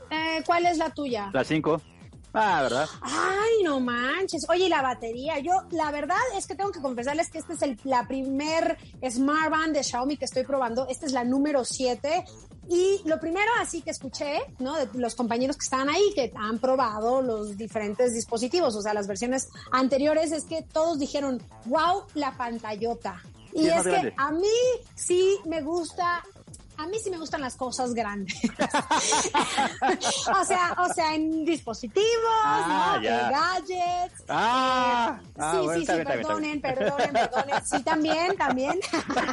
eh, 0.08 0.42
¿cuál 0.46 0.64
es 0.64 0.78
la 0.78 0.88
tuya? 0.88 1.28
La 1.34 1.44
5. 1.44 1.78
Ah, 2.32 2.62
¿verdad? 2.62 2.88
Ay, 3.02 3.62
no 3.62 3.80
manches. 3.80 4.46
Oye, 4.48 4.66
la 4.70 4.80
batería. 4.80 5.40
Yo, 5.40 5.52
la 5.72 5.90
verdad 5.90 6.16
es 6.34 6.46
que 6.46 6.54
tengo 6.54 6.72
que 6.72 6.80
confesarles 6.80 7.28
que 7.28 7.36
esta 7.36 7.52
es 7.52 7.60
el, 7.60 7.78
la 7.84 8.08
primer 8.08 8.78
Smart 9.06 9.50
Band 9.50 9.76
de 9.76 9.84
Xiaomi 9.84 10.16
que 10.16 10.24
estoy 10.24 10.44
probando. 10.44 10.88
Esta 10.88 11.04
es 11.04 11.12
la 11.12 11.22
número 11.22 11.66
7. 11.66 12.24
Y 12.70 13.02
lo 13.04 13.20
primero 13.20 13.50
así 13.60 13.82
que 13.82 13.90
escuché, 13.90 14.38
¿no? 14.58 14.74
De 14.74 14.88
los 14.98 15.14
compañeros 15.14 15.58
que 15.58 15.64
estaban 15.64 15.90
ahí, 15.90 16.14
que 16.14 16.32
han 16.34 16.58
probado 16.60 17.20
los 17.20 17.58
diferentes 17.58 18.14
dispositivos, 18.14 18.74
o 18.74 18.80
sea, 18.80 18.94
las 18.94 19.06
versiones 19.06 19.50
anteriores, 19.70 20.32
es 20.32 20.44
que 20.44 20.62
todos 20.62 20.98
dijeron, 20.98 21.42
wow, 21.66 22.04
la 22.14 22.34
pantallota. 22.38 23.20
Y 23.52 23.68
es 23.68 23.82
que 23.82 24.14
a 24.16 24.32
mí 24.32 24.48
sí 24.94 25.36
me 25.44 25.60
gusta 25.60 26.24
a 26.76 26.86
mí 26.86 26.98
sí 27.02 27.10
me 27.10 27.18
gustan 27.18 27.40
las 27.40 27.56
cosas 27.56 27.94
grandes. 27.94 28.34
o 30.40 30.44
sea, 30.44 30.76
o 30.78 30.92
sea, 30.92 31.14
en 31.14 31.44
dispositivos, 31.44 32.04
ah, 32.44 32.98
¿no? 33.00 33.08
En 33.08 33.30
gadgets. 33.30 34.24
Ah, 34.28 35.18
eh, 35.20 35.24
ah 35.38 35.60
sí, 35.60 35.80
sí, 35.80 35.86
sí, 35.86 35.92
perdonen, 36.04 36.60
perdonen, 36.60 37.12
perdonen. 37.12 37.64
Sí, 37.64 37.82
también, 37.82 38.36
también. 38.36 38.78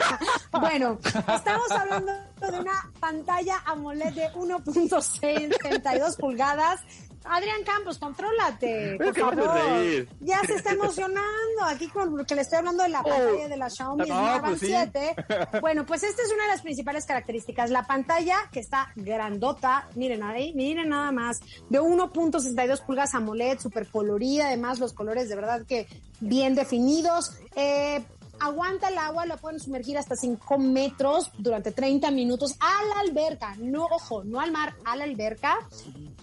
bueno, 0.52 1.00
estamos 1.04 1.72
hablando 1.72 2.31
de 2.50 2.60
una 2.60 2.92
pantalla 3.00 3.62
AMOLED 3.66 4.14
de 4.14 4.32
1.62 4.34 6.18
pulgadas 6.18 6.82
Adrián 7.24 7.64
Campos, 7.64 8.00
contrólate, 8.00 8.98
por 8.98 9.16
favor. 9.16 10.08
Ya 10.22 10.42
se 10.42 10.56
está 10.56 10.72
emocionando 10.72 11.64
aquí 11.68 11.88
con 11.88 12.12
porque 12.12 12.36
le 12.36 12.42
estoy 12.42 12.60
hablando 12.60 12.84
de 12.84 12.90
la 12.90 13.02
oh. 13.02 13.04
pantalla 13.04 13.48
de 13.48 13.58
la 13.58 13.70
Xiaomi 13.70 14.10
no, 14.10 14.58
7. 14.58 15.16
Pues 15.52 15.62
bueno, 15.62 15.86
pues 15.86 16.04
esta 16.04 16.22
es 16.24 16.32
una 16.32 16.44
de 16.44 16.50
las 16.50 16.62
principales 16.62 17.06
características. 17.06 17.70
La 17.70 17.86
pantalla 17.86 18.38
que 18.52 18.60
está 18.60 18.92
grandota, 18.96 19.88
miren 19.96 20.24
ahí, 20.24 20.54
miren 20.56 20.90
nada 20.90 21.12
más, 21.12 21.42
de 21.70 21.80
1.62 21.80 22.86
pulgadas 22.86 23.14
AMOLED, 23.14 23.60
súper 23.60 23.88
colorida, 23.88 24.48
además 24.48 24.80
los 24.80 24.94
colores 24.94 25.30
de 25.30 25.36
verdad 25.36 25.66
que 25.68 25.88
bien 26.20 26.56
definidos. 26.56 27.38
Eh, 27.56 28.04
aguanta 28.42 28.90
el 28.90 28.98
agua, 28.98 29.26
lo 29.26 29.38
pueden 29.38 29.60
sumergir 29.60 29.98
hasta 29.98 30.16
5 30.16 30.58
metros 30.58 31.32
durante 31.38 31.72
30 31.72 32.10
minutos 32.12 32.56
a 32.60 32.84
la 32.86 33.02
alberca, 33.02 33.56
no, 33.60 33.86
ojo, 33.86 34.24
no 34.24 34.40
al 34.40 34.52
mar, 34.52 34.74
a 34.84 34.96
la 34.96 35.04
alberca. 35.04 35.58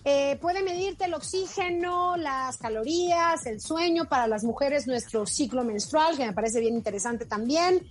Eh, 0.05 0.37
puede 0.41 0.63
medirte 0.63 1.05
el 1.05 1.15
oxígeno, 1.15 2.17
las 2.17 2.57
calorías, 2.59 3.47
el 3.47 3.61
sueño 3.61 4.07
para 4.07 4.27
las 4.27 4.43
mujeres, 4.43 4.87
nuestro 4.87 5.27
ciclo 5.27 5.63
menstrual, 5.65 6.17
que 6.17 6.27
me 6.27 6.33
parece 6.33 6.61
bien 6.61 6.75
interesante 6.75 7.25
también. 7.25 7.87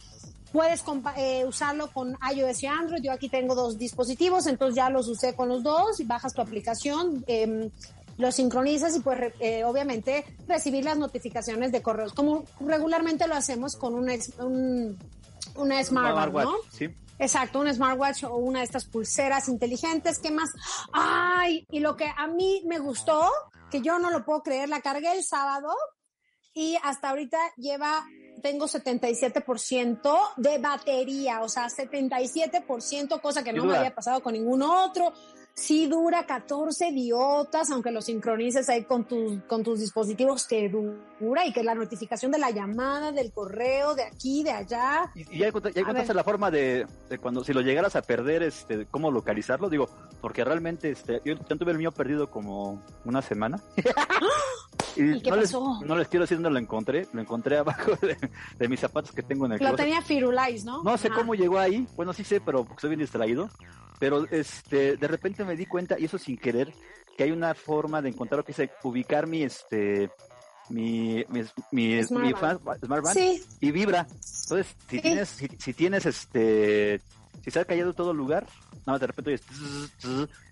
Puedes 0.52 0.84
eh, 1.16 1.46
usarlo 1.46 1.92
con 1.92 2.18
iOS 2.34 2.64
y 2.64 2.68
Android. 2.68 3.04
Yo 3.04 3.12
aquí 3.12 3.30
tengo 3.30 3.56
dos 3.56 3.78
dispositivos, 3.78 4.48
entonces 4.48 4.76
ya 4.76 4.90
los 4.90 5.08
usé 5.08 5.36
con 5.36 5.50
los 5.50 5.64
dos 5.64 6.00
y 6.00 6.04
bajas 6.04 6.34
tu 6.34 6.42
aplicación. 6.42 7.24
Eh, 7.28 7.70
lo 8.18 8.32
sincronizas 8.32 8.96
y 8.96 9.00
pues 9.00 9.34
obviamente 9.66 10.26
recibir 10.48 10.84
las 10.84 10.98
notificaciones 10.98 11.72
de 11.72 11.82
correos, 11.82 12.14
como 12.14 12.46
regularmente 12.60 13.28
lo 13.28 13.36
hacemos 13.36 13.76
con 13.76 13.94
una, 13.94 14.14
un, 14.40 14.98
una 15.56 15.84
smartwatch, 15.84 16.46
¿no? 16.46 16.56
Sí. 16.72 16.90
Exacto, 17.20 17.60
un 17.60 17.74
smartwatch 17.74 18.26
o 18.26 18.36
una 18.36 18.60
de 18.60 18.66
estas 18.66 18.86
pulseras 18.86 19.48
inteligentes. 19.50 20.20
¿Qué 20.20 20.32
más? 20.32 20.50
Ay, 20.94 21.66
y 21.72 21.80
lo 21.80 21.96
que 21.96 22.12
a 22.16 22.28
mí 22.28 22.62
me 22.66 22.80
gustó, 22.80 23.28
que 23.72 23.82
yo 23.82 23.98
no 24.00 24.12
lo 24.12 24.24
puedo 24.24 24.44
creer, 24.44 24.70
la 24.70 24.82
cargué 24.82 25.12
el 25.12 25.24
sábado 25.24 25.74
y 26.54 26.78
hasta 26.84 27.10
ahorita 27.10 27.38
lleva, 27.58 28.06
tengo 28.42 28.68
77% 28.68 30.20
de 30.38 30.58
batería, 30.60 31.42
o 31.42 31.50
sea, 31.50 31.68
77%, 31.68 33.20
cosa 33.20 33.44
que 33.44 33.54
no 33.54 33.66
me 33.66 33.78
había 33.78 33.96
pasado 33.96 34.22
con 34.22 34.34
ningún 34.34 34.62
otro 34.62 35.14
sí 35.58 35.88
dura 35.88 36.26
14 36.26 36.92
diotas, 36.92 37.72
aunque 37.72 37.92
lo 37.92 38.02
sincronices 38.02 38.70
ahí 38.70 38.84
con 38.84 39.06
tus, 39.06 39.42
con 39.48 39.64
tus 39.64 39.80
dispositivos, 39.80 40.48
te 40.48 40.70
dura 40.70 41.46
y 41.48 41.52
que 41.52 41.64
la 41.64 41.74
notificación 41.74 42.32
de 42.32 42.38
la 42.38 42.52
llamada, 42.52 43.12
del 43.12 43.32
correo, 43.32 43.96
de 43.96 44.04
aquí, 44.04 44.44
de 44.44 44.52
allá. 44.52 45.12
¿Y, 45.16 45.40
ya, 45.40 45.48
encontraste 45.48 46.14
la 46.14 46.24
forma 46.24 46.52
de, 46.52 46.86
cuando, 47.20 47.44
si 47.44 47.54
lo 47.54 47.62
llegaras 47.62 47.96
a 47.96 48.04
perder, 48.04 48.44
este, 48.44 48.86
cómo 48.86 49.10
localizarlo? 49.10 49.68
Digo, 49.68 49.90
porque 50.22 50.44
realmente, 50.44 50.92
este, 50.92 51.22
yo, 51.26 51.36
tuve 51.36 51.72
el 51.72 51.80
mío 51.80 51.92
perdido 51.92 52.30
como 52.30 52.80
una 53.04 53.24
semana. 53.24 53.60
¿Y, 54.98 55.22
qué 55.22 55.30
no 55.30 55.38
pasó? 55.38 55.78
Les, 55.80 55.90
no 55.90 55.96
les 55.96 56.08
quiero 56.08 56.24
decir 56.24 56.38
dónde 56.38 56.52
lo 56.52 56.60
encontré, 56.60 57.08
lo 57.14 57.22
encontré 57.22 57.58
abajo 57.60 57.92
de, 58.60 58.68
mis 58.68 58.80
zapatos 58.80 59.12
que 59.12 59.24
tengo 59.24 59.46
en 59.46 59.54
el 59.54 59.64
Lo 59.64 59.76
tenía 59.76 60.02
Firulais, 60.02 60.66
¿no? 60.66 60.84
No 60.84 60.98
sé 60.98 61.10
cómo 61.10 61.36
llegó 61.36 61.60
ahí, 61.60 61.88
bueno, 61.96 62.14
sí 62.14 62.24
sé, 62.24 62.42
pero 62.42 62.68
soy 62.78 62.90
bien 62.90 63.00
distraído 63.00 63.50
pero 64.00 64.26
este 64.30 64.98
de 64.98 65.08
repente 65.08 65.44
me 65.44 65.56
di 65.56 65.66
cuenta 65.66 66.00
y 66.00 66.06
eso 66.06 66.18
sin 66.18 66.38
querer 66.38 66.74
que 67.18 67.24
hay 67.24 67.32
una 67.32 67.54
forma 67.54 68.02
de 68.02 68.10
encontrar 68.10 68.40
lo 68.40 68.46
que 68.46 68.52
es 68.52 68.70
ubicar 68.84 69.28
mi 69.28 69.44
este 69.44 70.12
mi 70.70 71.24
mi, 71.30 71.44
mi, 71.72 72.04
Smart, 72.04 72.62
y 73.62 73.72
vibra. 73.72 74.06
Entonces 74.10 74.76
si 74.90 75.02
tienes 75.02 75.30
si, 75.30 75.74
tienes 75.74 76.06
este 76.06 77.02
si 77.48 77.52
se 77.52 77.62
ha 77.62 77.66
callado 77.66 77.94
todo 77.94 78.12
el 78.12 78.18
lugar 78.18 78.46
nada 78.86 79.00
de 79.00 79.08
repente 79.08 79.40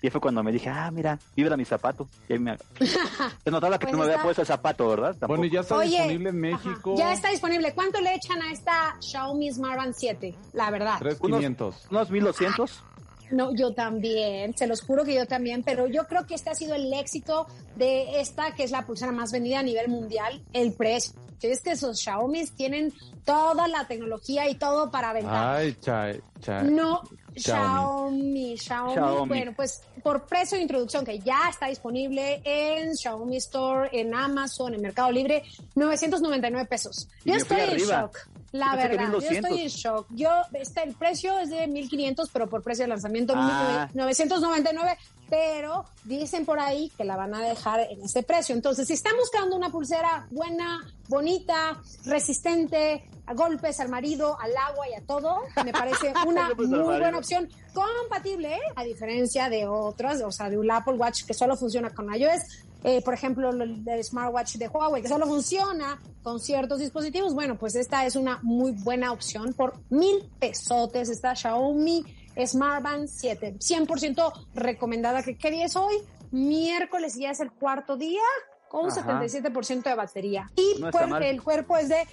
y 0.02 0.10
fue 0.10 0.22
cuando 0.22 0.42
me 0.44 0.54
dije 0.54 0.70
ah 0.70 0.90
mira 0.92 1.20
vibra 1.36 1.58
mi 1.58 1.66
zapato 1.66 2.08
y 2.30 2.34
ahí 2.34 2.40
me 2.40 2.58
se 3.44 3.52
notaba 3.52 3.78
que 3.78 3.88
pues 3.88 3.92
no 3.92 4.00
me 4.00 4.06
había 4.06 4.24
puesto 4.24 4.44
el 4.44 4.48
zapato 4.48 4.88
verdad 4.88 5.14
bueno 5.28 5.44
ya 5.44 5.60
está 5.60 5.82
disponible 5.82 6.30
en 6.30 6.40
México 6.40 6.96
ya 6.98 7.12
está 7.12 7.32
disponible. 7.32 7.74
¿cuánto 7.74 8.00
le 8.00 8.16
echan 8.16 8.42
a 8.42 8.50
esta 8.50 8.96
Xiaomi 9.02 9.52
Smart 9.52 9.76
Band 9.76 9.94
7 9.94 10.36
la 10.54 10.72
verdad. 10.72 11.00
3500 11.00 11.76
unos, 11.76 11.92
unos 11.92 12.12
1200 12.12 12.84
no, 13.32 13.56
yo 13.56 13.74
también, 13.74 14.56
se 14.56 14.68
los 14.68 14.82
juro 14.82 15.04
que 15.04 15.16
yo 15.16 15.26
también, 15.26 15.64
pero 15.64 15.88
yo 15.88 16.06
creo 16.08 16.28
que 16.28 16.36
este 16.36 16.52
ha 16.52 16.56
sido 16.56 16.76
el 16.76 16.94
éxito 16.94 17.48
de 17.76 18.22
esta, 18.22 18.54
que 18.54 18.64
es 18.64 18.70
la 18.70 18.86
pulsera 18.86 19.12
más 19.12 19.32
vendida 19.32 19.60
a 19.60 19.64
nivel 19.64 19.90
mundial, 19.90 20.44
el 20.54 20.74
precio. 20.74 21.14
Es 21.42 21.62
que 21.62 21.72
esos 21.72 22.00
Xiaomi 22.00 22.46
tienen 22.48 22.94
toda 23.24 23.68
la 23.68 23.88
tecnología 23.88 24.50
y 24.50 24.56
todo 24.56 24.90
para 24.90 25.14
vender. 25.14 25.34
Ay, 25.34 25.76
chai, 25.82 26.22
chai. 26.42 26.70
No, 26.70 27.02
Xiaomi. 27.36 28.58
Xiaomi, 28.58 29.28
Bueno, 29.28 29.54
pues 29.56 29.82
por 30.04 30.26
precio 30.26 30.58
de 30.58 30.64
introducción 30.64 31.06
que 31.06 31.20
ya 31.20 31.50
está 31.50 31.68
disponible 31.68 32.42
en 32.44 32.96
Xiaomi 32.96 33.38
Store, 33.38 33.90
en 33.92 34.14
Amazon, 34.14 34.74
en 34.74 34.82
Mercado 34.82 35.12
Libre, 35.12 35.44
999 35.76 36.68
pesos. 36.68 37.08
Yo 37.24 37.36
estoy 37.36 37.60
en 37.62 37.78
shock. 37.78 38.18
La 38.56 38.76
verdad, 38.76 39.12
yo 39.12 39.20
estoy 39.20 39.62
en 39.62 39.68
shock. 39.68 40.08
Yo, 40.12 40.30
está, 40.54 40.84
el 40.84 40.94
precio 40.96 41.38
es 41.40 41.50
de 41.50 41.68
1500, 41.68 42.30
pero 42.32 42.50
por 42.50 42.64
precio 42.64 42.86
de 42.86 42.90
lanzamiento 42.90 43.34
ah. 43.36 43.90
999, 43.94 44.98
pero 45.30 45.86
dicen 46.06 46.46
por 46.46 46.60
ahí 46.60 46.90
que 46.98 47.04
la 47.04 47.18
van 47.18 47.34
a 47.34 47.42
dejar 47.42 47.82
en 47.82 48.02
ese 48.02 48.24
precio. 48.24 48.56
Entonces, 48.56 48.88
si 48.88 48.94
están 48.94 49.16
buscando 49.18 49.58
una 49.58 49.70
pulsera 49.70 50.28
buena, 50.32 50.86
bonita, 51.10 51.82
resistente 52.06 53.04
a 53.26 53.34
golpes, 53.34 53.80
al 53.80 53.90
marido, 53.90 54.38
al 54.40 54.56
agua 54.56 54.88
y 54.90 54.94
a 54.94 55.02
todo, 55.02 55.42
me 55.64 55.74
parece 55.74 56.14
una 56.26 56.54
muy 56.56 56.68
buena 56.68 57.18
opción, 57.18 57.50
compatible, 57.74 58.54
¿eh? 58.54 58.62
a 58.76 58.84
diferencia 58.84 59.50
de 59.50 59.68
otras, 59.68 60.22
o 60.22 60.32
sea, 60.32 60.50
de 60.50 60.58
un 60.58 60.72
Apple 60.72 60.94
Watch 60.94 61.26
que 61.26 61.34
solo 61.34 61.58
funciona 61.58 61.90
con 61.90 62.14
iOS, 62.14 62.42
eh, 62.88 63.02
por 63.02 63.16
ejemplo, 63.16 63.50
el, 63.50 64.04
smartwatch 64.04 64.58
de 64.58 64.68
Huawei, 64.68 65.02
que 65.02 65.08
solo 65.08 65.26
funciona 65.26 66.00
con 66.22 66.40
ciertos 66.40 66.78
dispositivos, 66.78 67.34
bueno, 67.34 67.58
pues 67.58 67.76
esta 67.76 68.06
es 68.06 68.16
una 68.16 68.40
muy 68.44 68.74
buena 68.74 69.12
opción 69.12 69.54
por 69.54 69.74
mil 69.90 70.30
pesotes, 70.40 71.10
esta 71.10 71.34
Xiaomi 71.34 72.06
Smartband 72.46 73.08
7, 73.08 73.56
100% 73.58 74.34
recomendada. 74.54 75.24
que 75.24 75.36
¿Qué 75.36 75.50
día 75.50 75.66
es 75.66 75.76
hoy? 75.76 75.96
Miércoles 76.30 77.16
ya 77.16 77.32
es 77.32 77.40
el 77.40 77.52
cuarto 77.52 77.98
día 77.98 78.22
con 78.70 78.92
77% 78.92 79.82
de 79.82 79.96
batería. 79.96 80.52
Y 80.56 80.80
el 81.24 81.42
cuerpo 81.42 81.78
es 81.78 81.90
de 81.90 82.06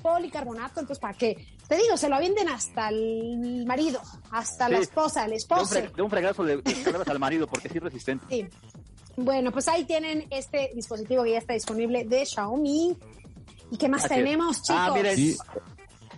policarbonato, 0.00 0.80
entonces 0.80 0.98
¿para 0.98 1.12
qué? 1.12 1.36
Te 1.68 1.76
digo, 1.76 1.96
se 1.96 2.08
lo 2.08 2.18
venden 2.18 2.48
hasta 2.48 2.88
el 2.88 3.66
marido, 3.66 4.00
hasta 4.30 4.68
la 4.68 4.78
esposa, 4.78 5.24
el 5.24 5.32
esposo. 5.32 5.74
De 5.74 6.00
un, 6.00 6.08
fregazo 6.08 6.44
de, 6.44 6.62
al 7.06 7.18
marido 7.18 7.46
porque 7.46 7.68
es 7.68 7.74
resistente. 7.74 8.24
Sí. 8.30 8.48
Bueno, 9.16 9.50
pues 9.50 9.68
ahí 9.68 9.84
tienen 9.84 10.26
este 10.30 10.70
dispositivo 10.74 11.24
que 11.24 11.32
ya 11.32 11.38
está 11.38 11.54
disponible 11.54 12.04
de 12.04 12.26
Xiaomi. 12.26 12.96
¿Y 13.70 13.76
qué 13.76 13.88
más 13.88 14.06
tenemos, 14.08 14.58
ah, 14.58 14.62
chicos? 14.62 14.78
Ah, 14.78 14.92
miren. 14.94 15.36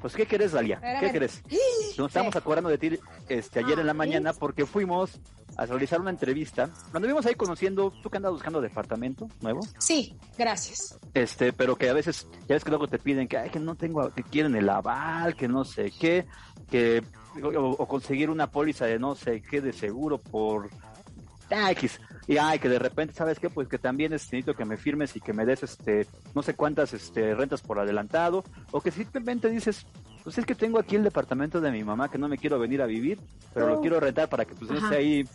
Pues, 0.01 0.15
¿qué 0.15 0.27
querés, 0.27 0.53
Dalia? 0.53 0.81
¿Qué 1.01 1.11
querés? 1.11 1.43
Nos 1.99 2.09
estamos 2.09 2.35
acordando 2.37 2.71
de 2.71 2.79
ti 2.79 2.99
este, 3.29 3.61
ayer 3.61 3.79
en 3.79 3.87
la 3.87 3.93
ah, 3.93 3.95
mañana 3.95 4.33
porque 4.33 4.67
fuimos 4.67 5.21
a 5.57 5.67
realizar 5.67 6.01
una 6.01 6.11
entrevista. 6.11 6.71
Cuando 6.91 7.09
vimos 7.09 7.27
ahí 7.27 7.35
conociendo, 7.35 7.93
¿tú 8.03 8.09
que 8.09 8.19
andas 8.19 8.33
buscando 8.33 8.61
departamento 8.61 9.29
nuevo? 9.41 9.61
Sí, 9.79 10.17
gracias. 10.37 10.99
Este, 11.15 11.53
pero 11.53 11.77
que 11.77 11.89
a 11.89 11.93
veces, 11.93 12.29
ya 12.47 12.55
ves 12.55 12.65
que 12.65 12.71
luego 12.71 12.87
te 12.87 12.99
piden 12.99 13.27
que, 13.27 13.39
ay, 13.39 13.51
que 13.51 13.59
no 13.59 13.75
tengo, 13.75 14.11
que 14.13 14.23
quieren 14.23 14.55
el 14.55 14.69
aval, 14.69 15.35
que 15.35 15.49
no 15.49 15.65
sé 15.65 15.93
qué, 15.99 16.27
que, 16.71 17.03
o, 17.43 17.87
conseguir 17.89 18.31
una 18.31 18.51
póliza 18.51 18.87
de 18.87 19.01
no 19.01 19.17
sé 19.17 19.43
qué 19.43 19.61
de 19.61 19.73
seguro 19.73 20.19
por 20.19 20.71
X. 21.51 22.01
Y 22.29 22.37
ay, 22.37 22.59
que 22.59 22.69
de 22.69 22.79
repente, 22.79 23.15
¿sabes 23.15 23.39
qué? 23.39 23.49
Pues 23.49 23.69
que 23.69 23.79
también 23.79 24.13
necesito 24.13 24.55
que 24.55 24.67
me 24.67 24.77
firmes 24.77 25.17
y 25.17 25.21
que 25.21 25.33
me 25.33 25.47
des 25.47 25.63
este, 25.63 26.07
no 26.35 26.43
sé 26.43 26.53
cuántas 26.55 26.93
este, 26.93 27.35
rentas 27.35 27.63
por 27.63 27.79
adelantado, 27.79 28.45
o 28.71 28.83
que 28.83 28.91
simplemente 28.91 29.49
dices, 29.49 29.87
pues 30.23 30.37
es 30.37 30.45
que 30.45 30.55
tengo 30.55 30.79
aquí 30.79 30.97
el 30.97 31.05
departamento 31.05 31.59
de 31.59 31.71
mi 31.71 31.83
mamá 31.83 32.11
que 32.11 32.19
no 32.19 32.29
me 32.29 32.37
quiero 32.37 32.59
venir 32.59 32.83
a 32.83 32.87
vivir, 32.87 33.19
pero 33.55 33.67
lo 33.67 33.81
quiero 33.81 33.99
rentar 33.99 34.29
para 34.29 34.45
que 34.45 34.55
pues 34.55 34.71
no 34.71 34.77
esté 34.77 34.97
ahí 34.97 35.29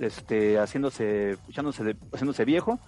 este, 0.00 0.58
haciéndose, 0.58 1.38
echándose 1.48 1.96
haciéndose 2.12 2.44
viejo. 2.44 2.80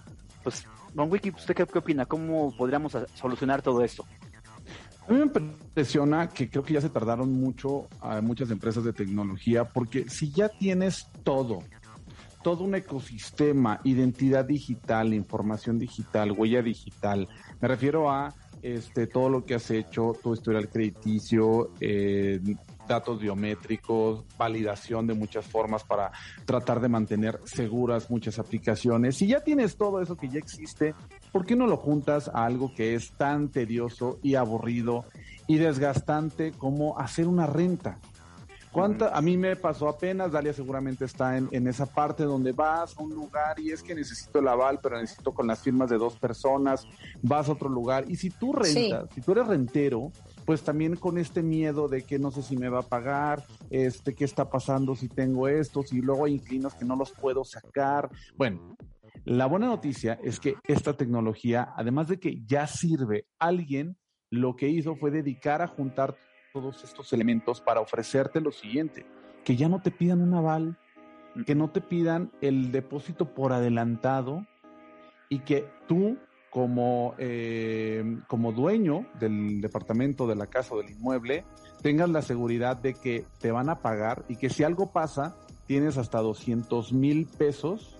Pues, 0.43 0.65
Don 0.93 1.09
Wiki, 1.09 1.29
¿usted 1.29 1.55
qué, 1.55 1.65
qué 1.65 1.79
opina? 1.79 2.05
¿Cómo 2.05 2.53
podríamos 2.57 2.97
solucionar 3.13 3.61
todo 3.61 3.81
esto? 3.81 4.05
A 5.07 5.11
mí 5.11 5.19
me 5.19 5.23
impresiona 5.23 6.27
que 6.27 6.49
creo 6.49 6.63
que 6.63 6.73
ya 6.73 6.81
se 6.81 6.89
tardaron 6.89 7.31
mucho 7.31 7.87
a 8.01 8.19
muchas 8.19 8.51
empresas 8.51 8.83
de 8.83 8.91
tecnología, 8.91 9.63
porque 9.63 10.09
si 10.09 10.31
ya 10.31 10.49
tienes 10.49 11.07
todo, 11.23 11.59
todo 12.43 12.63
un 12.63 12.75
ecosistema, 12.75 13.79
identidad 13.83 14.45
digital, 14.45 15.13
información 15.13 15.79
digital, 15.79 16.31
huella 16.31 16.61
digital. 16.61 17.27
Me 17.61 17.67
refiero 17.67 18.11
a 18.11 18.33
este, 18.61 19.07
todo 19.07 19.29
lo 19.29 19.45
que 19.45 19.55
has 19.55 19.71
hecho, 19.71 20.13
tu 20.21 20.33
historial 20.33 20.69
crediticio, 20.69 21.71
eh, 21.81 22.39
datos 22.87 23.19
biométricos, 23.19 24.23
validación 24.37 25.07
de 25.07 25.13
muchas 25.13 25.45
formas 25.45 25.83
para 25.83 26.11
tratar 26.45 26.79
de 26.79 26.89
mantener 26.89 27.39
seguras 27.45 28.09
muchas 28.09 28.39
aplicaciones. 28.39 29.17
Si 29.17 29.27
ya 29.27 29.41
tienes 29.41 29.75
todo 29.75 30.01
eso 30.01 30.15
que 30.15 30.29
ya 30.29 30.39
existe, 30.39 30.95
¿por 31.31 31.45
qué 31.45 31.55
no 31.55 31.67
lo 31.67 31.77
juntas 31.77 32.29
a 32.33 32.45
algo 32.45 32.73
que 32.73 32.95
es 32.95 33.11
tan 33.11 33.49
tedioso 33.49 34.19
y 34.21 34.35
aburrido 34.35 35.05
y 35.47 35.57
desgastante 35.57 36.51
como 36.51 36.97
hacer 36.97 37.27
una 37.27 37.47
renta? 37.47 37.99
¿Cuánta? 38.73 39.15
A 39.15 39.21
mí 39.21 39.37
me 39.37 39.55
pasó 39.55 39.87
apenas, 39.87 40.31
Dalia 40.31 40.51
seguramente 40.51 41.05
está 41.05 41.37
en, 41.37 41.67
esa 41.67 41.85
parte 41.85 42.23
donde 42.23 42.53
vas 42.53 42.97
a 42.97 43.03
un 43.03 43.11
lugar 43.11 43.59
y 43.59 43.69
es 43.69 43.83
que 43.83 43.93
necesito 43.93 44.39
el 44.39 44.47
aval, 44.47 44.79
pero 44.81 44.99
necesito 44.99 45.31
con 45.31 45.45
las 45.45 45.61
firmas 45.61 45.91
de 45.91 45.99
dos 45.99 46.17
personas, 46.17 46.87
vas 47.21 47.47
a 47.47 47.51
otro 47.51 47.69
lugar. 47.69 48.05
Y 48.07 48.15
si 48.15 48.31
tú 48.31 48.51
rentas, 48.51 49.09
si 49.13 49.21
tú 49.21 49.33
eres 49.33 49.45
rentero, 49.45 50.11
pues 50.43 50.63
también 50.63 50.95
con 50.95 51.19
este 51.19 51.43
miedo 51.43 51.87
de 51.87 52.01
que 52.01 52.17
no 52.17 52.31
sé 52.31 52.41
si 52.41 52.57
me 52.57 52.67
va 52.67 52.79
a 52.79 52.89
pagar, 52.89 53.45
este, 53.69 54.15
qué 54.15 54.25
está 54.25 54.49
pasando 54.49 54.95
si 54.95 55.07
tengo 55.07 55.47
esto, 55.47 55.83
si 55.83 56.01
luego 56.01 56.25
hay 56.25 56.33
inquilinos 56.33 56.73
que 56.73 56.83
no 56.83 56.95
los 56.95 57.11
puedo 57.11 57.43
sacar. 57.43 58.09
Bueno, 58.35 58.75
la 59.23 59.45
buena 59.45 59.67
noticia 59.67 60.19
es 60.23 60.39
que 60.39 60.55
esta 60.67 60.93
tecnología, 60.93 61.73
además 61.77 62.07
de 62.07 62.19
que 62.19 62.41
ya 62.47 62.65
sirve, 62.65 63.27
alguien 63.37 63.97
lo 64.31 64.55
que 64.55 64.67
hizo 64.67 64.95
fue 64.95 65.11
dedicar 65.11 65.61
a 65.61 65.67
juntar 65.67 66.15
todos 66.53 66.83
estos 66.83 67.11
elementos 67.13 67.61
para 67.61 67.81
ofrecerte 67.81 68.39
lo 68.39 68.51
siguiente, 68.51 69.05
que 69.43 69.55
ya 69.55 69.67
no 69.67 69.81
te 69.81 69.89
pidan 69.89 70.21
un 70.21 70.35
aval, 70.35 70.77
que 71.47 71.55
no 71.55 71.71
te 71.71 71.81
pidan 71.81 72.31
el 72.41 72.71
depósito 72.71 73.33
por 73.33 73.53
adelantado 73.53 74.45
y 75.29 75.39
que 75.39 75.67
tú 75.87 76.15
como, 76.51 77.15
eh, 77.17 78.19
como 78.27 78.51
dueño 78.51 79.07
del 79.19 79.61
departamento, 79.61 80.27
de 80.27 80.35
la 80.35 80.45
casa 80.45 80.75
o 80.75 80.77
del 80.77 80.91
inmueble, 80.91 81.43
tengas 81.81 82.09
la 82.11 82.21
seguridad 82.21 82.77
de 82.77 82.93
que 82.93 83.25
te 83.39 83.51
van 83.51 83.69
a 83.69 83.79
pagar 83.79 84.23
y 84.29 84.35
que 84.35 84.51
si 84.51 84.63
algo 84.63 84.91
pasa, 84.91 85.35
tienes 85.65 85.97
hasta 85.97 86.19
200 86.19 86.93
mil 86.93 87.25
pesos 87.25 87.97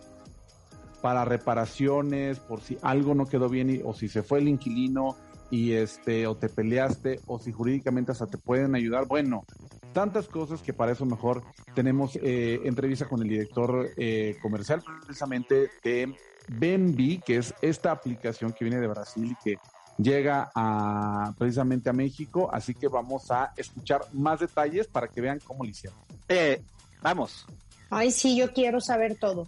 para 1.01 1.25
reparaciones, 1.25 2.39
por 2.39 2.61
si 2.61 2.77
algo 2.83 3.15
no 3.15 3.25
quedó 3.25 3.49
bien 3.49 3.81
o 3.83 3.95
si 3.95 4.07
se 4.07 4.21
fue 4.21 4.39
el 4.39 4.47
inquilino 4.47 5.17
y 5.49 5.73
este 5.73 6.27
o 6.27 6.35
te 6.35 6.49
peleaste 6.49 7.19
o 7.27 7.39
si 7.39 7.51
jurídicamente 7.51 8.11
hasta 8.11 8.27
te 8.27 8.37
pueden 8.37 8.75
ayudar. 8.75 9.07
Bueno, 9.07 9.45
tantas 9.93 10.27
cosas 10.27 10.61
que 10.61 10.73
para 10.73 10.91
eso 10.91 11.05
mejor 11.05 11.43
tenemos 11.73 12.17
eh, 12.21 12.61
entrevista 12.65 13.07
con 13.07 13.21
el 13.21 13.29
director 13.29 13.89
eh, 13.97 14.37
comercial 14.41 14.81
precisamente 15.05 15.69
de 15.83 16.13
Bembi, 16.47 17.19
que 17.19 17.37
es 17.37 17.53
esta 17.61 17.91
aplicación 17.91 18.53
que 18.53 18.65
viene 18.65 18.79
de 18.79 18.87
Brasil 18.87 19.31
y 19.31 19.43
que 19.43 19.57
llega 19.97 20.51
a 20.55 21.33
precisamente 21.37 21.89
a 21.89 21.93
México, 21.93 22.49
así 22.51 22.73
que 22.73 22.87
vamos 22.87 23.29
a 23.31 23.53
escuchar 23.55 24.01
más 24.11 24.39
detalles 24.39 24.87
para 24.87 25.07
que 25.07 25.21
vean 25.21 25.39
cómo 25.43 25.63
lo 25.63 25.69
hicieron. 25.69 25.99
Eh, 26.27 26.61
vamos. 27.01 27.45
Ay, 27.89 28.11
sí, 28.11 28.35
yo 28.35 28.51
quiero 28.53 28.81
saber 28.81 29.15
todo. 29.15 29.47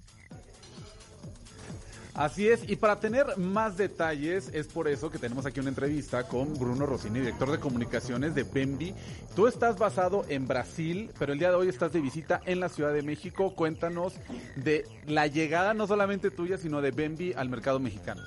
Así 2.15 2.47
es, 2.47 2.62
y 2.69 2.78
para 2.78 3.01
tener 3.01 3.38
más 3.38 3.75
detalles, 3.75 4.49
es 4.54 4.67
por 4.67 4.88
eso 4.88 5.12
que 5.12 5.17
tenemos 5.17 5.45
aquí 5.45 5.60
una 5.60 5.67
entrevista 5.67 6.23
con 6.23 6.58
Bruno 6.58 6.86
Rossini, 6.86 7.19
director 7.19 7.51
de 7.51 7.60
comunicaciones 7.60 8.34
de 8.34 8.43
Bembi. 8.43 8.93
Tú 9.36 9.47
estás 9.47 9.78
basado 9.78 10.23
en 10.30 10.47
Brasil, 10.47 11.12
pero 11.19 11.34
el 11.34 11.39
día 11.39 11.49
de 11.49 11.56
hoy 11.56 11.67
estás 11.67 11.91
de 11.91 11.99
visita 11.99 12.39
en 12.45 12.62
la 12.62 12.69
Ciudad 12.69 12.93
de 12.93 13.01
México. 13.01 13.54
Cuéntanos 13.54 14.13
de 14.56 14.86
la 15.06 15.28
llegada 15.28 15.73
no 15.73 15.88
solamente 15.88 16.32
tuya, 16.32 16.58
sino 16.58 16.82
de 16.82 16.91
Bembi 16.91 17.34
al 17.34 17.49
mercado 17.49 17.82
mexicano. 17.82 18.21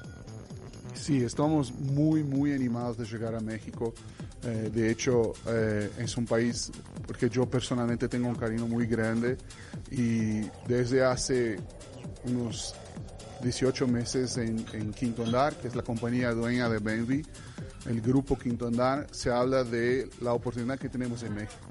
Sí, 0.92 1.22
estamos 1.22 1.72
muy, 1.72 2.22
muy 2.22 2.52
animados 2.52 2.98
de 2.98 3.06
llegar 3.06 3.34
a 3.34 3.40
México. 3.40 3.94
Eh, 4.42 4.70
de 4.70 4.90
hecho, 4.90 5.32
eh, 5.46 5.90
es 5.98 6.14
un 6.18 6.26
país 6.26 6.70
porque 7.06 7.30
yo 7.30 7.46
personalmente 7.46 8.06
tengo 8.06 8.28
un 8.28 8.34
cariño 8.34 8.66
muy 8.66 8.86
grande 8.86 9.38
y 9.90 10.40
desde 10.66 11.02
hace 11.02 11.58
unos 12.24 12.74
18 13.42 13.86
meses 13.86 14.36
en, 14.36 14.64
Quinto 14.92 15.24
Andar, 15.24 15.56
que 15.56 15.68
es 15.68 15.76
la 15.76 15.82
compañía 15.82 16.32
dueña 16.32 16.68
de 16.68 16.78
Benvi, 16.78 17.24
el 17.86 18.00
grupo 18.00 18.36
Quinto 18.36 18.66
Andar, 18.66 19.06
se 19.10 19.30
habla 19.30 19.64
de 19.64 20.10
la 20.20 20.32
oportunidad 20.32 20.78
que 20.78 20.88
tenemos 20.88 21.22
en 21.22 21.34
México. 21.34 21.68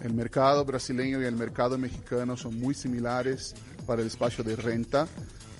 El 0.00 0.14
mercado 0.14 0.64
brasileño 0.64 1.22
y 1.22 1.24
el 1.24 1.36
mercado 1.36 1.78
mexicano 1.78 2.36
son 2.36 2.58
muy 2.58 2.74
similares 2.74 3.54
para 3.86 4.02
el 4.02 4.08
espacio 4.08 4.42
de 4.42 4.56
renta 4.56 5.06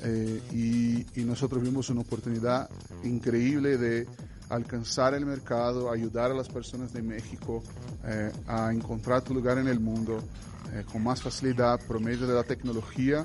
eh, 0.04 0.42
y, 0.52 1.20
nosotros 1.22 1.62
vimos 1.62 1.88
una 1.90 2.00
oportunidad 2.00 2.68
increíble 3.04 3.78
de 3.78 4.06
alcanzar 4.48 5.14
el 5.14 5.24
mercado, 5.24 5.90
ayudar 5.90 6.32
a 6.32 6.34
las 6.34 6.48
personas 6.48 6.92
de 6.92 7.02
México 7.02 7.62
eh, 8.04 8.30
a 8.46 8.72
encontrar 8.72 9.22
tu 9.22 9.32
lugar 9.32 9.58
en 9.58 9.68
el 9.68 9.80
mundo 9.80 10.18
eh, 10.72 10.84
con 10.90 11.04
más 11.04 11.22
facilidad 11.22 11.80
por 11.86 12.00
medio 12.00 12.26
de 12.26 12.34
la 12.34 12.42
tecnología 12.42 13.24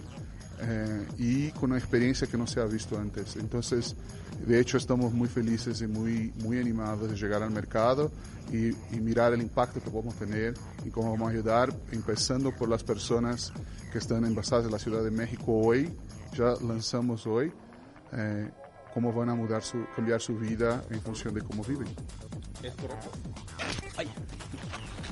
eh, 0.59 1.07
y 1.17 1.51
con 1.51 1.71
una 1.71 1.79
experiencia 1.79 2.27
que 2.27 2.37
no 2.37 2.47
se 2.47 2.59
ha 2.59 2.65
visto 2.65 2.97
antes. 2.97 3.35
Entonces, 3.35 3.95
de 4.45 4.59
hecho, 4.59 4.77
estamos 4.77 5.13
muy 5.13 5.27
felices 5.27 5.81
y 5.81 5.87
muy, 5.87 6.33
muy 6.43 6.59
animados 6.59 7.09
de 7.09 7.15
llegar 7.15 7.43
al 7.43 7.51
mercado 7.51 8.11
y, 8.51 8.73
mirar 8.99 9.33
el 9.33 9.41
impacto 9.41 9.81
que 9.81 9.89
podemos 9.89 10.15
tener 10.15 10.53
y 10.85 10.89
cómo 10.89 11.11
vamos 11.11 11.29
a 11.29 11.31
ayudar, 11.31 11.73
empezando 11.91 12.55
por 12.55 12.69
las 12.69 12.83
personas 12.83 13.53
que 13.91 13.99
están 13.99 14.25
envasadas 14.25 14.65
en 14.65 14.71
la 14.71 14.79
Ciudad 14.79 15.03
de 15.03 15.11
México 15.11 15.53
hoy. 15.53 15.93
Ya 16.33 16.53
lanzamos 16.61 17.25
hoy. 17.27 17.51
Eh, 18.13 18.49
cómo 18.93 19.13
van 19.13 19.29
a 19.29 19.35
mudar 19.35 19.61
su, 19.61 19.85
cambiar 19.95 20.19
su 20.21 20.35
vida 20.37 20.83
en 20.89 20.99
función 21.01 21.33
de 21.33 21.41
cómo 21.41 21.63
viven. 21.63 21.87
Es 22.63 22.73
correcto. 22.73 23.11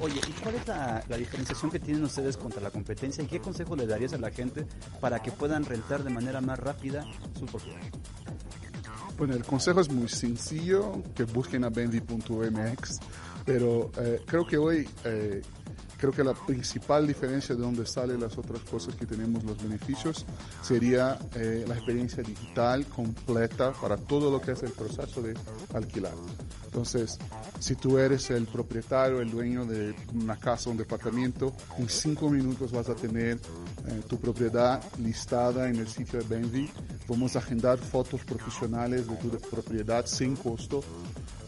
Oye, 0.01 0.19
¿y 0.27 0.31
cuál 0.41 0.55
es 0.55 0.67
la, 0.67 1.01
diferenciación 1.17 1.71
que 1.71 1.79
tienen 1.79 2.03
ustedes 2.03 2.35
contra 2.35 2.61
la 2.61 2.69
competencia 2.69 3.23
y 3.23 3.27
qué 3.27 3.39
consejo 3.39 3.75
le 3.75 3.87
darías 3.87 4.13
a 4.13 4.17
la 4.17 4.29
gente 4.29 4.65
para 4.99 5.21
que 5.21 5.31
puedan 5.31 5.63
rentar 5.63 6.03
de 6.03 6.09
manera 6.09 6.41
más 6.41 6.59
rápida 6.59 7.05
su 7.37 7.45
propiedad? 7.45 7.79
Bueno, 9.17 9.35
el 9.35 9.45
consejo 9.45 9.79
es 9.79 9.89
muy 9.89 10.09
sencillo, 10.09 11.01
que 11.15 11.23
busquen 11.23 11.63
a 11.63 11.69
bendy.mx, 11.69 12.99
pero 13.45 13.89
eh, 13.97 14.21
creo 14.25 14.45
que 14.45 14.57
hoy, 14.57 14.89
eh, 15.05 15.41
creo 15.97 16.11
que 16.11 16.23
la 16.23 16.33
principal 16.33 17.07
diferencia 17.07 17.55
de 17.55 17.61
donde 17.61 17.85
salen 17.85 18.19
las 18.19 18.37
otras 18.37 18.61
cosas 18.61 18.95
que 18.95 19.05
tenemos, 19.05 19.43
los 19.43 19.61
beneficios, 19.61 20.25
sería 20.61 21.17
eh, 21.35 21.65
la 21.67 21.75
experiencia 21.75 22.23
digital 22.23 22.85
completa 22.85 23.73
para 23.73 23.97
todo 23.97 24.31
lo 24.31 24.41
que 24.41 24.51
es 24.51 24.63
el 24.63 24.71
proceso 24.71 25.21
de 25.21 25.33
alquilar. 25.73 26.13
Entonces, 26.65 27.17
si 27.59 27.75
tú 27.75 27.97
eres 27.97 28.29
el 28.31 28.47
propietario, 28.47 29.21
el 29.21 29.31
dueño 29.31 29.65
de 29.65 29.95
una 30.13 30.37
casa, 30.37 30.69
un 30.69 30.77
departamento, 30.77 31.53
en 31.77 31.87
cinco 31.87 32.29
minutos 32.29 32.73
vas 32.73 32.89
a 32.89 32.95
tener 32.95 33.39
eh, 33.87 34.01
tu 34.09 34.19
propiedad 34.19 34.83
listada 34.99 35.69
en 35.69 35.77
el 35.77 35.87
sitio 35.87 36.19
de 36.19 36.27
Benvi. 36.27 36.69
Vamos 37.07 37.35
a 37.37 37.39
agendar 37.39 37.77
fotos 37.77 38.25
profesionales 38.25 39.07
de 39.07 39.15
tu 39.15 39.29
propiedad 39.49 40.05
sin 40.05 40.35
costo. 40.35 40.83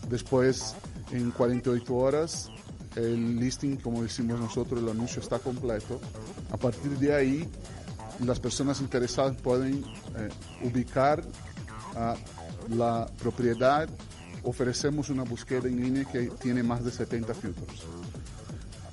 Después, 0.10 0.76
en 1.12 1.32
48 1.32 1.94
horas, 1.94 2.50
el 2.98 3.40
listing, 3.40 3.78
como 3.78 4.04
decimos 4.04 4.40
nosotros, 4.40 4.82
el 4.82 4.90
anuncio 4.90 5.22
está 5.22 5.40
completo. 5.40 6.00
A 6.52 6.58
partir 6.58 6.98
de 6.98 7.14
ahí, 7.14 7.48
las 8.26 8.40
personas 8.40 8.82
interesadas 8.82 9.36
pueden 9.38 9.84
eh, 10.18 10.30
ubicar 10.64 11.24
a 11.96 12.16
la 12.70 13.08
propiedad 13.20 13.90
ofrecemos 14.44 15.10
una 15.10 15.24
búsqueda 15.24 15.68
en 15.68 15.82
línea 15.82 16.06
que 16.06 16.28
tiene 16.40 16.64
más 16.64 16.84
de 16.84 16.92
70 16.92 17.34
filtros. 17.34 17.86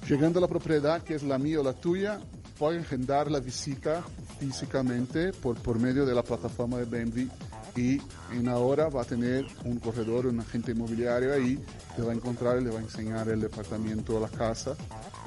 Llegando 0.08 0.38
a 0.38 0.42
la 0.42 0.48
propiedad, 0.48 1.02
que 1.02 1.14
es 1.14 1.22
la 1.22 1.38
mía 1.38 1.60
o 1.60 1.62
la 1.62 1.72
tuya, 1.72 2.20
pueden 2.58 2.82
agendar 2.82 3.30
la 3.30 3.40
visita 3.40 4.02
físicamente 4.38 5.32
por, 5.32 5.56
por 5.56 5.78
medio 5.78 6.04
de 6.04 6.14
la 6.14 6.22
plataforma 6.22 6.78
de 6.78 6.84
BMV 6.84 7.28
y 7.76 8.00
en 8.32 8.48
ahora 8.48 8.88
va 8.88 9.02
a 9.02 9.04
tener 9.04 9.46
un 9.64 9.78
corredor, 9.78 10.26
un 10.26 10.40
agente 10.40 10.72
inmobiliario 10.72 11.32
ahí, 11.32 11.58
le 11.96 12.04
va 12.04 12.12
a 12.12 12.14
encontrar 12.14 12.60
y 12.60 12.64
le 12.64 12.70
va 12.70 12.78
a 12.78 12.82
enseñar 12.82 13.28
el 13.28 13.40
departamento 13.40 14.18
la 14.20 14.28
casa. 14.28 14.76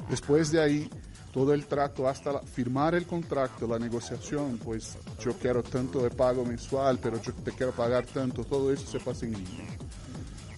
Después 0.08 0.50
de 0.50 0.60
ahí, 0.60 0.90
todo 1.32 1.54
el 1.54 1.66
trato 1.66 2.08
hasta 2.08 2.40
firmar 2.40 2.94
el 2.94 3.06
contrato, 3.06 3.66
la 3.66 3.78
negociación, 3.78 4.58
pues 4.62 4.96
yo 5.20 5.32
quiero 5.34 5.62
tanto 5.62 6.02
de 6.02 6.10
pago 6.10 6.44
mensual, 6.44 6.98
pero 7.02 7.20
yo 7.20 7.32
te 7.32 7.52
quiero 7.52 7.72
pagar 7.72 8.06
tanto, 8.06 8.44
todo 8.44 8.72
eso 8.72 8.86
se 8.86 8.98
pasa 8.98 9.26
en 9.26 9.32
línea 9.32 9.66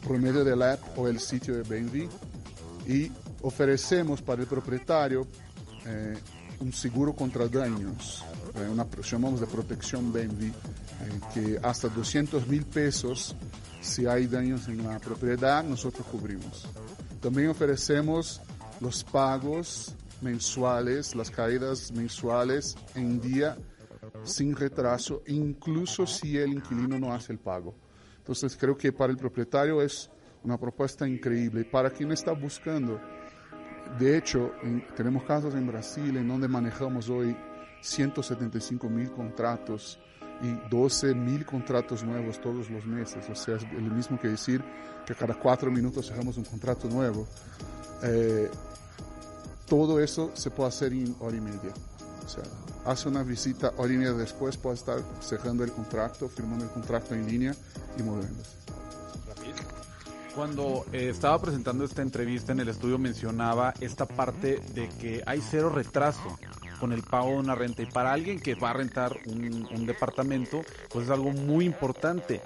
por 0.06 0.18
medio 0.18 0.44
del 0.44 0.62
app 0.62 0.98
o 0.98 1.08
el 1.08 1.20
sitio 1.20 1.56
de 1.56 1.62
Benvi 1.62 2.08
y 2.86 3.10
ofrecemos 3.42 4.22
para 4.22 4.42
el 4.42 4.48
propietario 4.48 5.26
eh, 5.86 6.16
un 6.60 6.72
seguro 6.72 7.14
contra 7.14 7.48
daños, 7.48 8.24
eh, 8.54 8.68
una 8.68 8.86
llamamos 9.02 9.40
de 9.40 9.46
protección 9.46 10.12
Benvi, 10.12 10.48
eh, 10.48 10.52
que 11.32 11.60
hasta 11.62 11.88
200 11.88 12.46
mil 12.48 12.64
pesos 12.64 13.34
si 13.80 14.06
hay 14.06 14.26
daños 14.26 14.68
en 14.68 14.84
la 14.84 14.98
propiedad 14.98 15.64
nosotros 15.64 16.06
cubrimos. 16.06 16.66
También 17.20 17.48
ofrecemos 17.48 18.40
los 18.80 19.04
pagos 19.04 19.94
mensuales, 20.20 21.14
las 21.14 21.30
caídas 21.30 21.92
mensuales 21.92 22.76
en 22.94 23.20
día 23.20 23.56
sin 24.24 24.54
retraso, 24.54 25.22
incluso 25.26 26.06
si 26.06 26.36
el 26.36 26.52
inquilino 26.52 26.98
no 26.98 27.12
hace 27.12 27.32
el 27.32 27.38
pago. 27.38 27.74
Entonces 28.18 28.56
creo 28.56 28.76
que 28.76 28.92
para 28.92 29.12
el 29.12 29.18
propietario 29.18 29.82
es 29.82 30.10
una 30.42 30.58
propuesta 30.58 31.08
increíble. 31.08 31.64
Para 31.64 31.90
quien 31.90 32.12
está 32.12 32.32
buscando, 32.32 33.00
de 33.98 34.16
hecho, 34.16 34.52
tenemos 34.96 35.24
casos 35.24 35.54
en 35.54 35.66
Brasil 35.66 36.16
en 36.16 36.28
donde 36.28 36.48
manejamos 36.48 37.08
hoy 37.08 37.36
175 37.82 38.88
mil 38.88 39.10
contratos 39.10 39.98
y 40.42 40.52
12 40.70 41.14
mil 41.14 41.44
contratos 41.44 42.02
nuevos 42.02 42.40
todos 42.40 42.70
los 42.70 42.86
meses. 42.86 43.28
O 43.30 43.34
sea, 43.34 43.56
es 43.56 43.62
lo 43.72 43.94
mismo 43.94 44.18
que 44.18 44.28
decir 44.28 44.64
que 45.06 45.14
cada 45.14 45.34
cuatro 45.34 45.70
minutos 45.70 46.08
cerramos 46.08 46.36
un 46.36 46.44
contrato 46.44 46.88
nuevo. 46.88 47.26
Eh, 48.02 48.50
todo 49.66 50.00
eso 50.00 50.30
se 50.34 50.50
puede 50.50 50.68
hacer 50.68 50.92
en 50.92 51.14
hora 51.20 51.36
y 51.36 51.40
media. 51.40 51.72
O 52.24 52.28
sea, 52.28 52.44
hace 52.84 53.08
una 53.08 53.22
visita 53.22 53.72
hora 53.76 53.92
y 53.92 53.96
media 53.96 54.12
después, 54.12 54.56
puede 54.56 54.76
estar 54.76 54.98
cerrando 55.20 55.64
el 55.64 55.72
contrato, 55.72 56.28
firmando 56.28 56.64
el 56.64 56.70
contrato 56.70 57.14
en 57.14 57.26
línea 57.26 57.54
y 57.98 58.02
moviéndose. 58.02 58.60
Cuando 60.34 60.86
eh, 60.92 61.08
estaba 61.10 61.40
presentando 61.40 61.84
esta 61.84 62.02
entrevista 62.02 62.52
en 62.52 62.60
el 62.60 62.68
estudio 62.68 62.98
mencionaba 62.98 63.74
esta 63.80 64.06
parte 64.06 64.60
de 64.74 64.88
que 64.88 65.22
hay 65.26 65.40
cero 65.40 65.70
retraso 65.70 66.38
con 66.80 66.92
el 66.92 67.02
pago 67.02 67.28
de 67.28 67.36
una 67.36 67.54
renta 67.54 67.82
y 67.82 67.86
para 67.86 68.12
alguien 68.12 68.40
que 68.40 68.54
va 68.54 68.70
a 68.70 68.72
rentar 68.72 69.16
un, 69.26 69.68
un 69.70 69.86
departamento 69.86 70.62
pues 70.88 71.04
es 71.04 71.10
algo 71.10 71.30
muy 71.30 71.64
importante. 71.64 72.40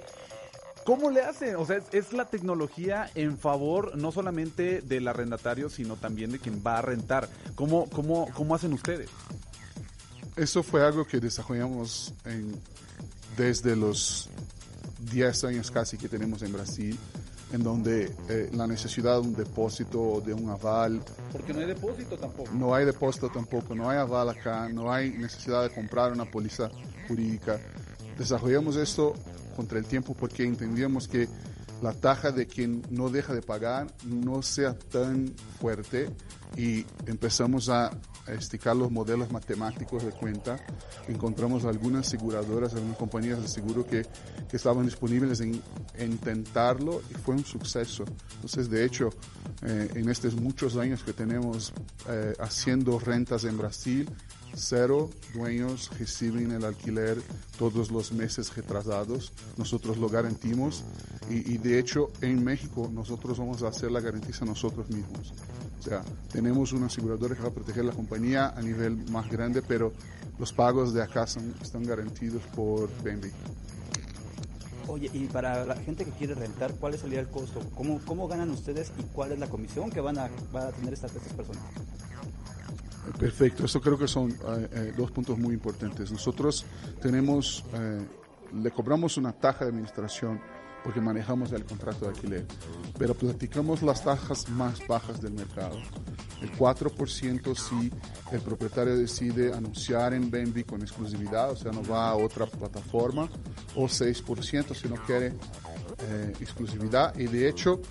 ¿Cómo 0.85 1.09
le 1.09 1.21
hacen? 1.21 1.55
O 1.55 1.65
sea, 1.65 1.77
es, 1.77 1.85
es, 1.91 2.13
la 2.13 2.25
tecnología 2.25 3.09
en 3.15 3.39
favor 3.39 3.97
no 3.97 4.11
solamente 4.11 4.81
del 4.81 5.07
arrendatario, 5.07 5.67
sino 5.67 5.95
también 5.95 6.31
de 6.31 6.37
quien 6.37 6.61
va 6.65 6.77
a 6.77 6.81
rentar. 6.83 7.27
¿Cómo, 7.55 7.89
cómo, 7.89 8.29
cómo 8.35 8.53
hacen 8.53 8.71
ustedes? 8.71 9.09
Eso 10.35 10.61
fue 10.61 10.85
algo 10.85 11.05
que 11.05 11.19
desarrollamos 11.19 12.13
en, 12.25 12.61
desde 13.35 13.75
los 13.75 14.29
10 15.11 15.43
años 15.45 15.71
casi 15.71 15.97
que 15.97 16.07
tenemos 16.07 16.41
en 16.41 16.53
Brasil, 16.53 16.97
en 17.51 17.63
donde 17.63 18.11
eh, 18.29 18.49
la 18.53 18.67
necesidad 18.67 19.21
de 19.21 19.27
un 19.27 19.35
depósito, 19.35 20.21
de 20.25 20.33
un 20.33 20.49
aval. 20.49 21.01
Porque 21.31 21.53
no 21.53 21.59
hay 21.59 21.67
depósito 21.67 22.17
tampoco. 22.17 22.51
No 22.53 22.73
hay 22.73 22.85
depósito 22.85 23.29
tampoco, 23.29 23.75
no 23.75 23.89
hay 23.89 23.97
aval 23.97 24.29
acá, 24.29 24.67
no 24.69 24.91
hay 24.91 25.11
necesidad 25.11 25.63
de 25.63 25.69
comprar 25.69 26.11
una 26.11 26.25
póliza 26.25 26.69
jurídica. 27.07 27.59
Desarrollamos 28.17 28.75
esto 28.77 29.13
contra 29.55 29.79
el 29.79 29.85
tiempo 29.85 30.13
porque 30.13 30.43
entendíamos 30.43 31.07
que 31.07 31.27
la 31.81 31.93
taja 31.93 32.31
de 32.31 32.47
quien 32.47 32.81
no 32.89 33.09
deja 33.09 33.33
de 33.33 33.41
pagar 33.41 33.87
no 34.05 34.41
sea 34.41 34.77
tan 34.77 35.33
fuerte 35.59 36.09
y 36.57 36.85
empezamos 37.05 37.69
a 37.69 37.91
esticar 38.27 38.75
los 38.75 38.91
modelos 38.91 39.31
matemáticos 39.31 40.03
de 40.03 40.11
cuenta. 40.11 40.57
Encontramos 41.07 41.65
algunas 41.65 42.07
aseguradoras, 42.07 42.73
algunas 42.73 42.97
compañías 42.97 43.41
de 43.41 43.47
seguro 43.47 43.85
que, 43.85 44.03
que 44.49 44.57
estaban 44.57 44.85
disponibles 44.85 45.41
en, 45.41 45.61
intentarlo 45.99 47.01
y 47.09 47.13
fue 47.15 47.35
un 47.35 47.45
suceso. 47.45 48.05
Entonces, 48.35 48.69
de 48.69 48.85
hecho, 48.85 49.09
eh, 49.63 49.89
en 49.95 50.09
estos 50.09 50.35
muchos 50.35 50.77
años 50.77 51.03
que 51.03 51.13
tenemos 51.13 51.73
eh, 52.09 52.33
haciendo 52.39 52.99
rentas 52.99 53.43
en 53.43 53.57
Brasil, 53.57 54.09
cero 54.55 55.09
dueños 55.33 55.89
reciben 55.99 56.51
el 56.51 56.65
alquiler 56.65 57.21
todos 57.57 57.91
los 57.91 58.11
meses 58.11 58.55
retrasados. 58.55 59.31
Nosotros 59.57 59.97
lo 59.97 60.09
garantimos 60.09 60.83
y, 61.29 61.53
y, 61.53 61.57
de 61.57 61.79
hecho 61.79 62.11
en 62.21 62.43
México 62.43 62.89
nosotros 62.91 63.37
vamos 63.37 63.63
a 63.63 63.67
hacer 63.67 63.91
la 63.91 63.99
garantía 63.99 64.35
nosotros 64.45 64.89
mismos. 64.89 65.33
O 65.79 65.83
sea, 65.83 66.01
tenemos 66.31 66.73
una 66.73 66.87
aseguradora 66.87 67.35
que 67.35 67.41
va 67.41 67.49
a 67.49 67.53
proteger 67.53 67.85
la 67.85 67.91
compañía 67.91 68.49
a 68.49 68.61
nivel 68.61 68.97
más 69.11 69.29
grande, 69.29 69.61
pero 69.61 69.93
los 70.39 70.51
pagos 70.51 70.93
de 70.93 71.03
acá 71.03 71.27
son, 71.27 71.53
están 71.61 71.83
garantidos 71.83 72.41
por 72.55 72.89
BNB. 73.03 73.31
Oye, 74.87 75.09
y 75.13 75.25
para 75.25 75.65
la 75.65 75.75
gente 75.75 76.05
que 76.05 76.11
quiere 76.11 76.35
rentar, 76.35 76.73
¿cuál 76.75 76.97
sería 76.97 77.19
el 77.19 77.27
costo? 77.27 77.59
¿Cómo, 77.75 77.99
cómo 78.05 78.27
ganan 78.27 78.51
ustedes 78.51 78.91
y 78.99 79.03
cuál 79.03 79.31
es 79.31 79.39
la 79.39 79.47
comisión 79.47 79.89
que 79.89 79.99
van 79.99 80.17
a, 80.17 80.29
van 80.51 80.67
a 80.67 80.71
tener 80.71 80.93
estas, 80.93 81.15
estas 81.15 81.33
personas? 81.33 81.63
Perfecto, 83.19 83.65
eso 83.65 83.79
creo 83.81 83.97
que 83.97 84.07
son 84.07 84.31
eh, 84.31 84.69
eh, 84.71 84.93
dos 84.95 85.11
puntos 85.11 85.37
muy 85.37 85.53
importantes. 85.53 86.11
Nosotros 86.11 86.65
tenemos, 87.01 87.63
eh, 87.73 88.05
le 88.53 88.71
cobramos 88.71 89.17
una 89.17 89.31
taja 89.31 89.65
de 89.65 89.71
administración 89.71 90.39
porque 90.83 91.01
manejamos 91.01 91.51
el 91.51 91.65
contrato 91.65 92.05
de 92.05 92.11
alquiler, 92.11 92.45
pero 92.99 93.15
platicamos 93.15 93.81
las 93.81 94.03
tajas 94.03 94.47
más 94.49 94.85
bajas 94.87 95.19
del 95.19 95.33
mercado. 95.33 95.79
El 96.41 96.51
4% 96.51 97.55
si 97.55 97.91
el 98.31 98.41
propietario 98.41 98.95
decide 98.95 99.51
anunciar 99.51 100.13
en 100.13 100.29
Benvi 100.29 100.63
con 100.63 100.81
exclusividad, 100.81 101.51
o 101.51 101.55
sea, 101.55 101.71
no 101.71 101.83
va 101.83 102.09
a 102.09 102.15
otra 102.15 102.45
plataforma, 102.45 103.27
o 103.75 103.85
6% 103.85 104.75
si 104.75 104.87
no 104.87 104.95
quiere 105.05 105.33
exclusividad. 106.39 107.17
Y 107.17 107.25
de 107.25 107.49
hecho, 107.49 107.81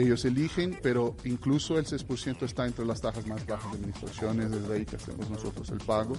ellos 0.00 0.24
eligen, 0.24 0.78
pero 0.82 1.16
incluso 1.24 1.78
el 1.78 1.86
6% 1.86 2.42
está 2.42 2.66
entre 2.66 2.84
las 2.84 3.00
tajas 3.00 3.26
más 3.26 3.46
bajas 3.46 3.70
de 3.72 3.78
administraciones, 3.78 4.50
desde 4.50 4.74
ahí 4.74 4.86
que 4.86 4.96
hacemos 4.96 5.28
nosotros 5.30 5.68
el 5.70 5.78
pago. 5.78 6.16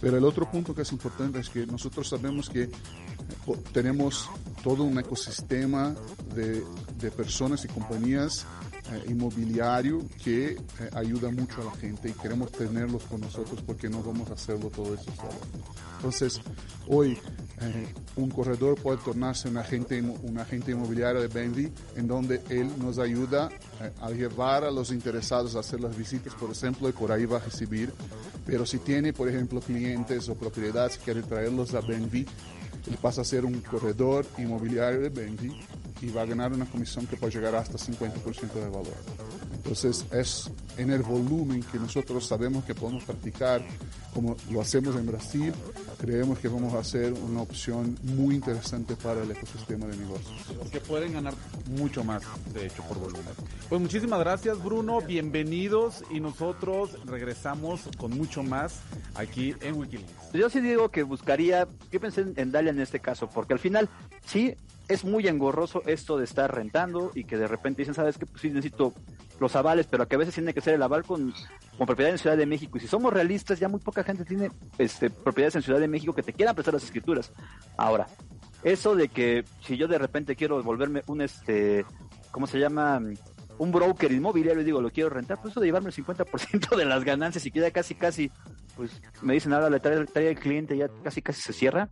Pero 0.00 0.18
el 0.18 0.24
otro 0.24 0.50
punto 0.50 0.74
que 0.74 0.82
es 0.82 0.92
importante 0.92 1.38
es 1.40 1.48
que 1.48 1.66
nosotros 1.66 2.08
sabemos 2.08 2.50
que 2.50 2.68
tenemos 3.72 4.28
todo 4.62 4.84
un 4.84 4.98
ecosistema 4.98 5.94
de, 6.34 6.62
de 6.98 7.10
personas 7.10 7.64
y 7.64 7.68
compañías 7.68 8.46
eh, 8.92 9.04
inmobiliario 9.08 10.02
que 10.22 10.50
eh, 10.50 10.58
ayuda 10.94 11.30
mucho 11.30 11.62
a 11.62 11.64
la 11.64 11.70
gente 11.72 12.10
y 12.10 12.12
queremos 12.12 12.52
tenerlos 12.52 13.04
con 13.04 13.20
nosotros 13.20 13.62
porque 13.66 13.88
no 13.88 14.02
vamos 14.02 14.30
a 14.30 14.34
hacerlo 14.34 14.68
todo 14.68 14.94
eso 14.94 15.10
solo. 15.16 15.38
Entonces, 15.96 16.40
hoy 16.86 17.18
eh, 17.62 17.94
un 18.16 18.30
corredor 18.30 18.78
puede 18.78 18.98
tornarse 18.98 19.48
un 19.48 19.56
agente, 19.56 20.02
un 20.02 20.38
agente 20.38 20.72
inmobiliario 20.72 21.22
de 21.22 21.28
Bendy 21.28 21.72
en 21.96 22.06
donde 22.06 22.42
él 22.50 22.70
nos 22.78 22.98
ayuda 22.98 23.48
a 24.02 24.10
llevar 24.10 24.64
a 24.64 24.70
los 24.70 24.90
interesados 24.90 25.56
a 25.56 25.60
hacer 25.60 25.80
las 25.80 25.96
visitas, 25.96 26.34
por 26.34 26.50
ejemplo, 26.50 26.88
y 26.88 26.92
por 26.92 27.10
ahí 27.10 27.24
va 27.24 27.38
a 27.38 27.40
recibir. 27.40 27.90
Pero 28.44 28.66
si 28.66 28.78
tiene, 28.78 29.14
por 29.14 29.30
ejemplo, 29.30 29.60
clientes 29.60 30.28
o 30.28 30.34
propiedades, 30.34 30.98
quiere 30.98 31.22
traerlos 31.22 31.72
a 31.74 31.80
Bendy, 31.80 32.26
él 32.86 32.98
pasa 33.00 33.22
a 33.22 33.24
ser 33.24 33.44
un 33.44 33.60
corredor 33.60 34.26
inmobiliario 34.38 35.00
de 35.00 35.08
Bendy 35.08 35.56
y 36.02 36.10
va 36.10 36.22
a 36.22 36.26
ganar 36.26 36.52
una 36.52 36.66
comisión 36.66 37.06
que 37.06 37.16
puede 37.16 37.32
llegar 37.32 37.54
hasta 37.54 37.78
50% 37.78 38.52
de 38.52 38.68
valor. 38.68 38.94
Entonces 39.54 40.04
es 40.12 40.50
en 40.76 40.90
el 40.90 41.02
volumen 41.02 41.62
que 41.62 41.78
nosotros 41.78 42.26
sabemos 42.26 42.64
que 42.64 42.74
podemos 42.74 43.04
practicar, 43.04 43.64
como 44.12 44.36
lo 44.50 44.60
hacemos 44.60 44.96
en 44.96 45.06
Brasil, 45.06 45.52
creemos 46.04 46.38
que 46.38 46.48
vamos 46.48 46.74
a 46.74 46.80
hacer 46.80 47.14
una 47.14 47.40
opción 47.40 47.96
muy 48.02 48.34
interesante 48.34 48.94
para 48.94 49.22
el 49.22 49.30
ecosistema 49.30 49.86
de 49.86 49.96
negocios. 49.96 50.70
Que 50.70 50.78
pueden 50.78 51.14
ganar 51.14 51.32
mucho 51.78 52.04
más, 52.04 52.22
de 52.52 52.66
hecho, 52.66 52.82
por 52.82 52.98
volumen. 52.98 53.32
Pues 53.70 53.80
muchísimas 53.80 54.20
gracias, 54.20 54.62
Bruno. 54.62 55.00
Bienvenidos 55.00 56.04
y 56.10 56.20
nosotros 56.20 56.98
regresamos 57.06 57.88
con 57.96 58.10
mucho 58.10 58.42
más 58.42 58.80
aquí 59.14 59.54
en 59.62 59.76
Wikileaks. 59.76 60.32
Yo 60.34 60.50
sí 60.50 60.60
digo 60.60 60.90
que 60.90 61.04
buscaría, 61.04 61.66
yo 61.90 62.00
pensé 62.00 62.26
en 62.36 62.52
Dalia 62.52 62.70
en 62.70 62.80
este 62.80 63.00
caso, 63.00 63.30
porque 63.30 63.54
al 63.54 63.58
final 63.58 63.88
sí 64.26 64.54
es 64.88 65.04
muy 65.04 65.26
engorroso 65.26 65.82
esto 65.86 66.18
de 66.18 66.24
estar 66.24 66.54
rentando 66.54 67.12
y 67.14 67.24
que 67.24 67.38
de 67.38 67.48
repente 67.48 67.80
dicen, 67.80 67.94
sabes 67.94 68.18
que 68.18 68.26
pues 68.26 68.42
sí 68.42 68.50
necesito 68.50 68.92
los 69.40 69.56
avales, 69.56 69.86
pero 69.90 70.06
que 70.06 70.16
a 70.16 70.18
veces 70.18 70.34
tiene 70.34 70.52
que 70.52 70.60
ser 70.60 70.74
el 70.74 70.82
aval 70.82 71.04
con, 71.04 71.32
con 71.76 71.86
propiedad 71.86 72.12
en 72.12 72.18
Ciudad 72.18 72.36
de 72.36 72.46
México. 72.46 72.76
Y 72.76 72.80
si 72.80 72.88
somos 72.88 73.12
realistas, 73.12 73.58
ya 73.58 73.68
muy 73.68 73.80
poca 73.80 74.04
gente 74.04 74.24
tiene 74.24 74.50
este, 74.78 75.10
propiedades 75.10 75.56
en 75.56 75.62
Ciudad 75.62 75.80
de 75.80 75.88
México 75.88 76.14
que 76.14 76.22
te 76.22 76.32
quieran 76.32 76.54
prestar 76.54 76.74
las 76.74 76.84
escrituras. 76.84 77.32
Ahora, 77.76 78.06
eso 78.62 78.94
de 78.94 79.08
que 79.08 79.44
si 79.62 79.76
yo 79.76 79.88
de 79.88 79.98
repente 79.98 80.36
quiero 80.36 80.62
volverme 80.62 81.02
un, 81.06 81.20
este, 81.20 81.84
¿cómo 82.30 82.46
se 82.46 82.58
llama? 82.58 83.00
Un 83.58 83.70
broker 83.70 84.10
inmobiliario 84.10 84.62
y 84.62 84.64
digo, 84.64 84.80
lo 84.80 84.90
quiero 84.90 85.10
rentar, 85.10 85.40
pues 85.40 85.52
eso 85.52 85.60
de 85.60 85.66
llevarme 85.66 85.90
el 85.90 85.94
50% 85.94 86.76
de 86.76 86.84
las 86.84 87.04
ganancias 87.04 87.46
y 87.46 87.50
queda 87.50 87.70
casi, 87.70 87.94
casi, 87.94 88.30
pues 88.76 89.00
me 89.22 89.34
dicen 89.34 89.52
ahora 89.52 89.70
le 89.70 89.80
trae, 89.80 90.04
trae 90.06 90.30
el 90.30 90.38
cliente, 90.38 90.76
ya 90.76 90.88
casi, 91.02 91.22
casi 91.22 91.40
se 91.40 91.52
cierra 91.52 91.90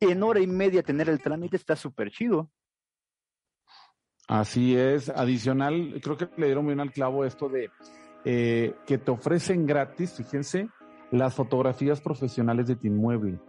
en 0.00 0.22
hora 0.22 0.40
y 0.40 0.46
media 0.46 0.82
tener 0.82 1.08
el 1.08 1.20
trámite 1.20 1.56
está 1.56 1.76
súper 1.76 2.10
chido. 2.10 2.50
Así 4.26 4.76
es. 4.76 5.08
Adicional, 5.08 6.00
creo 6.02 6.16
que 6.16 6.28
le 6.36 6.46
dieron 6.46 6.66
bien 6.66 6.80
al 6.80 6.92
clavo 6.92 7.24
esto 7.24 7.48
de 7.48 7.70
eh, 8.30 8.74
que 8.84 8.98
te 8.98 9.10
ofrecen 9.10 9.64
gratis, 9.64 10.12
fíjense, 10.12 10.68
las 11.10 11.32
fotografías 11.32 12.02
profesionales 12.02 12.66
de 12.66 12.76
tu 12.76 12.86
inmueble. 12.86 13.40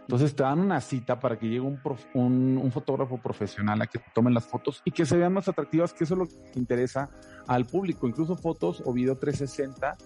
Entonces 0.00 0.34
te 0.34 0.42
dan 0.42 0.58
una 0.58 0.80
cita 0.80 1.20
para 1.20 1.38
que 1.38 1.48
llegue 1.48 1.60
un, 1.60 1.78
un, 2.14 2.72
fotógrafo 2.72 3.18
profesional 3.18 3.82
a 3.82 3.86
que 3.86 4.00
tomen 4.14 4.32
las 4.32 4.46
fotos 4.46 4.80
y 4.86 4.90
que 4.90 5.04
se 5.04 5.18
vean 5.18 5.34
más 5.34 5.48
atractivas, 5.48 5.92
que 5.92 6.04
eso 6.04 6.14
es 6.14 6.18
lo 6.18 6.26
que 6.26 6.58
interesa 6.58 7.10
al 7.46 7.66
público, 7.66 8.08
incluso 8.08 8.34
fotos 8.34 8.82
o 8.86 8.94
video 8.94 9.18
360 9.18 9.98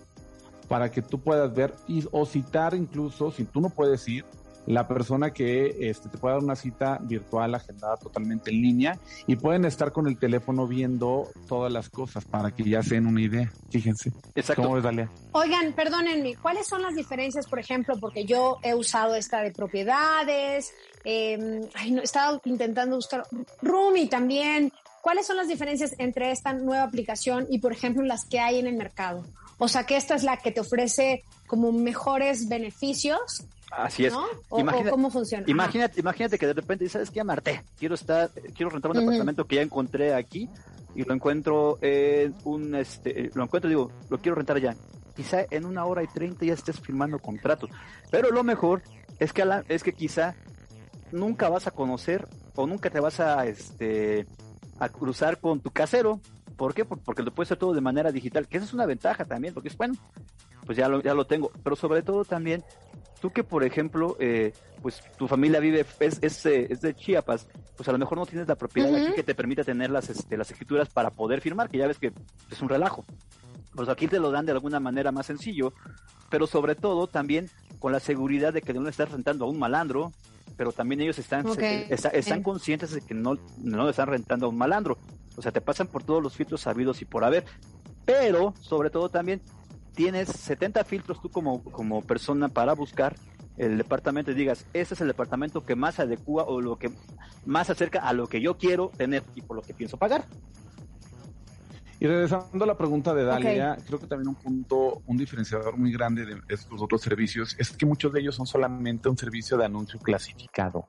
para 0.67 0.91
que 0.91 1.03
tú 1.03 1.21
puedas 1.21 1.55
ver 1.55 1.73
o 2.11 2.27
citar 2.27 2.75
incluso, 2.75 3.31
si 3.31 3.45
tú 3.45 3.61
no 3.61 3.71
puedes 3.71 4.09
ir, 4.09 4.25
la 4.67 4.87
persona 4.89 5.33
que 5.33 5.77
este, 5.89 6.09
te 6.09 6.19
puede 6.19 6.35
dar 6.35 6.45
una 6.45 6.57
cita 6.57 6.99
virtual 7.03 7.55
agendada 7.55 7.97
totalmente 7.97 8.51
en 8.51 8.63
línea 8.63 8.99
y 9.27 9.37
pueden 9.37 9.65
estar 9.65 9.93
con 9.93 10.07
el 10.07 10.19
teléfono 10.19 10.67
viendo 10.67 11.29
todas 11.49 11.73
las 11.73 11.89
cosas 11.89 12.25
para 12.25 12.51
que 12.51 12.65
ya 12.65 12.83
se 12.83 12.97
den 12.97 13.07
una 13.07 13.21
idea. 13.21 13.53
Fíjense. 13.71 14.13
Exacto. 14.35 14.63
¿Cómo 14.63 14.75
ves, 14.75 14.85
Dalia? 14.85 15.11
Oigan, 15.33 15.73
perdónenme, 15.73 16.37
¿cuáles 16.37 16.67
son 16.67 16.83
las 16.83 16.95
diferencias, 16.95 17.47
por 17.47 17.59
ejemplo, 17.59 17.95
porque 18.01 18.25
yo 18.25 18.59
he 18.63 18.75
usado 18.75 19.15
esta 19.15 19.41
de 19.41 19.53
propiedades, 19.53 20.73
eh, 21.05 21.69
ay, 21.75 21.93
no, 21.93 22.01
he 22.01 22.05
estado 22.05 22.41
intentando 22.45 22.97
buscar 22.97 23.23
Rumi 23.63 24.09
también. 24.09 24.73
¿Cuáles 25.01 25.27
son 25.27 25.37
las 25.37 25.47
diferencias 25.47 25.95
entre 25.99 26.33
esta 26.33 26.53
nueva 26.53 26.83
aplicación 26.83 27.47
y, 27.49 27.61
por 27.61 27.73
ejemplo, 27.73 28.03
las 28.03 28.25
que 28.25 28.41
hay 28.41 28.59
en 28.59 28.67
el 28.67 28.75
mercado? 28.75 29.25
O 29.59 29.69
sea, 29.69 29.85
que 29.85 29.97
esta 29.97 30.17
es 30.17 30.25
la 30.25 30.39
que 30.39 30.51
te 30.51 30.61
ofrece 30.61 31.23
como 31.47 31.71
mejores 31.71 32.49
beneficios 32.49 33.47
Así 33.71 34.07
es. 34.07 34.15
¿Cómo 34.49 35.11
funciona? 35.11 35.45
Imagínate, 35.49 36.01
imagínate 36.01 36.39
que 36.39 36.47
de 36.47 36.53
repente 36.53 36.89
¿sabes 36.89 37.11
qué, 37.11 37.23
Marte? 37.25 37.63
Quiero 37.79 37.95
estar, 37.95 38.31
quiero 38.55 38.71
rentar 38.71 38.93
un 38.93 38.99
departamento 38.99 39.47
que 39.47 39.57
ya 39.57 39.63
encontré 39.63 40.15
aquí 40.15 40.49
y 40.95 41.05
lo 41.05 41.13
encuentro 41.13 41.79
en 41.83 42.35
un, 42.45 42.75
este, 42.75 43.31
lo 43.35 43.45
encuentro 43.45 43.69
digo, 43.69 43.93
lo 44.09 44.19
quiero 44.19 44.37
rentar 44.37 44.59
ya. 44.59 44.75
Quizá 45.15 45.45
en 45.51 45.65
una 45.65 45.85
hora 45.85 46.03
y 46.03 46.07
treinta 46.07 46.45
ya 46.45 46.55
estés 46.55 46.81
firmando 46.81 47.19
contratos. 47.19 47.71
Pero 48.11 48.31
lo 48.31 48.45
mejor 48.45 48.83
es 49.19 49.33
que, 49.33 49.45
es 49.69 49.83
que 49.83 49.93
quizá 49.93 50.35
nunca 51.11 51.49
vas 51.49 51.67
a 51.67 51.71
conocer 51.71 52.29
o 52.55 52.67
nunca 52.67 52.91
te 52.91 53.01
vas 53.01 53.21
a, 53.21 53.47
este, 53.47 54.27
a 54.79 54.89
cruzar 54.89 55.39
con 55.39 55.61
tu 55.61 55.71
casero. 55.71 56.21
¿Por 56.57 56.75
qué? 56.75 56.85
Porque 56.85 57.23
lo 57.23 57.33
puedes 57.33 57.49
hacer 57.49 57.59
todo 57.59 57.75
de 57.75 57.81
manera 57.81 58.13
digital, 58.13 58.47
que 58.47 58.57
esa 58.57 58.67
es 58.67 58.73
una 58.73 58.87
ventaja 58.87 59.25
también, 59.27 59.53
porque 59.53 59.69
es 59.69 59.77
bueno, 59.77 59.95
pues 60.65 60.79
ya 60.79 60.89
lo, 60.89 61.03
ya 61.03 61.13
lo 61.13 61.27
tengo. 61.27 61.51
Pero 61.63 61.77
sobre 61.77 62.03
todo 62.03 62.25
también 62.25 62.65
tú 63.21 63.31
que, 63.31 63.45
por 63.45 63.65
ejemplo, 63.65 64.17
eh, 64.21 64.53
pues 64.83 65.03
tu 65.17 65.29
familia 65.29 65.61
vive, 65.61 65.85
es, 66.01 66.19
es, 66.23 66.47
eh, 66.47 66.67
es, 66.71 66.81
de 66.81 66.95
Chiapas, 66.95 67.49
pues 67.77 67.89
a 67.89 67.93
lo 67.93 67.99
mejor 67.99 68.19
no 68.19 68.27
tienes 68.27 68.49
la 68.49 68.55
propiedad 68.55 68.95
aquí 68.95 69.15
que 69.15 69.23
te 69.23 69.35
permita 69.35 69.65
tener 69.65 69.91
las, 69.91 70.09
este, 70.09 70.37
las 70.37 70.51
escrituras 70.51 70.89
para 70.89 71.11
poder 71.11 71.41
firmar, 71.41 71.69
que 71.69 71.79
ya 71.79 71.87
ves 71.87 71.99
que 71.99 72.13
es 72.51 72.63
un 72.63 72.69
relajo. 72.69 73.05
Pues 73.75 73.89
aquí 73.89 74.09
te 74.09 74.19
lo 74.19 74.31
dan 74.31 74.47
de 74.47 74.53
alguna 74.53 74.81
manera 74.81 75.13
más 75.13 75.27
sencillo, 75.27 75.73
pero 76.31 76.47
sobre 76.47 76.75
todo 76.75 77.07
también 77.07 77.51
con 77.79 77.93
la 77.93 78.01
seguridad 78.01 78.53
de 78.53 78.63
que 78.63 78.73
no 78.73 78.83
le 78.83 78.91
estás 78.91 79.11
rentando 79.11 79.45
a 79.45 79.49
un 79.49 79.59
malandro, 79.59 80.13
pero 80.57 80.73
también 80.73 81.01
ellos 81.03 81.19
están, 81.19 81.45
están 81.59 82.43
conscientes 82.43 82.93
de 82.93 83.03
que 83.03 83.15
no, 83.15 83.37
no 83.59 83.85
le 83.85 83.91
están 83.91 84.09
rentando 84.09 84.47
a 84.47 84.49
un 84.49 84.57
malandro. 84.57 84.99
O 85.37 85.43
sea, 85.43 85.53
te 85.53 85.61
pasan 85.61 85.87
por 85.87 86.03
todos 86.03 86.23
los 86.23 86.35
filtros 86.35 86.63
sabidos 86.63 87.03
y 87.03 87.05
por 87.05 87.25
haber. 87.25 87.45
Pero, 88.07 88.55
sobre 88.61 88.89
todo 88.89 89.11
también, 89.11 89.43
tienes 89.97 90.29
70 90.29 90.85
filtros 90.85 91.21
tú 91.21 91.31
como, 91.31 91.65
como 91.65 92.03
persona 92.03 92.49
para 92.49 92.75
buscar 92.75 93.17
el 93.57 93.79
departamento 93.79 94.31
y 94.31 94.35
digas, 94.35 94.67
este 94.75 94.95
es 94.95 95.01
el 95.01 95.09
departamento 95.09 95.65
que 95.65 95.75
más 95.75 95.99
adecua 95.99 96.45
o 96.45 96.61
lo 96.61 96.79
que 96.79 96.93
más 97.47 97.71
acerca 97.71 98.01
a 98.01 98.13
lo 98.13 98.29
que 98.29 98.41
yo 98.41 98.59
quiero 98.59 98.93
tener 98.97 99.25
y 99.35 99.41
por 99.41 99.57
lo 99.57 99.63
que 99.63 99.73
pienso 99.73 99.97
pagar. 99.97 100.27
Y 101.99 102.07
regresando 102.07 102.63
a 102.63 102.67
la 102.67 102.77
pregunta 102.77 103.15
de 103.15 103.25
Dalia, 103.25 103.79
creo 103.87 103.99
que 103.99 104.07
también 104.07 104.29
un 104.29 104.35
punto, 104.35 105.03
un 105.07 105.17
diferenciador 105.17 105.79
muy 105.79 105.91
grande 105.91 106.27
de 106.27 106.43
estos 106.49 106.83
otros 106.83 107.01
servicios 107.01 107.57
es 107.59 107.73
que 107.73 107.87
muchos 107.87 108.13
de 108.13 108.21
ellos 108.21 108.35
son 108.35 108.47
solamente 108.47 109.09
un 109.09 109.17
servicio 109.17 109.57
de 109.57 109.65
anuncio 109.65 109.99
clasificado. 109.99 110.87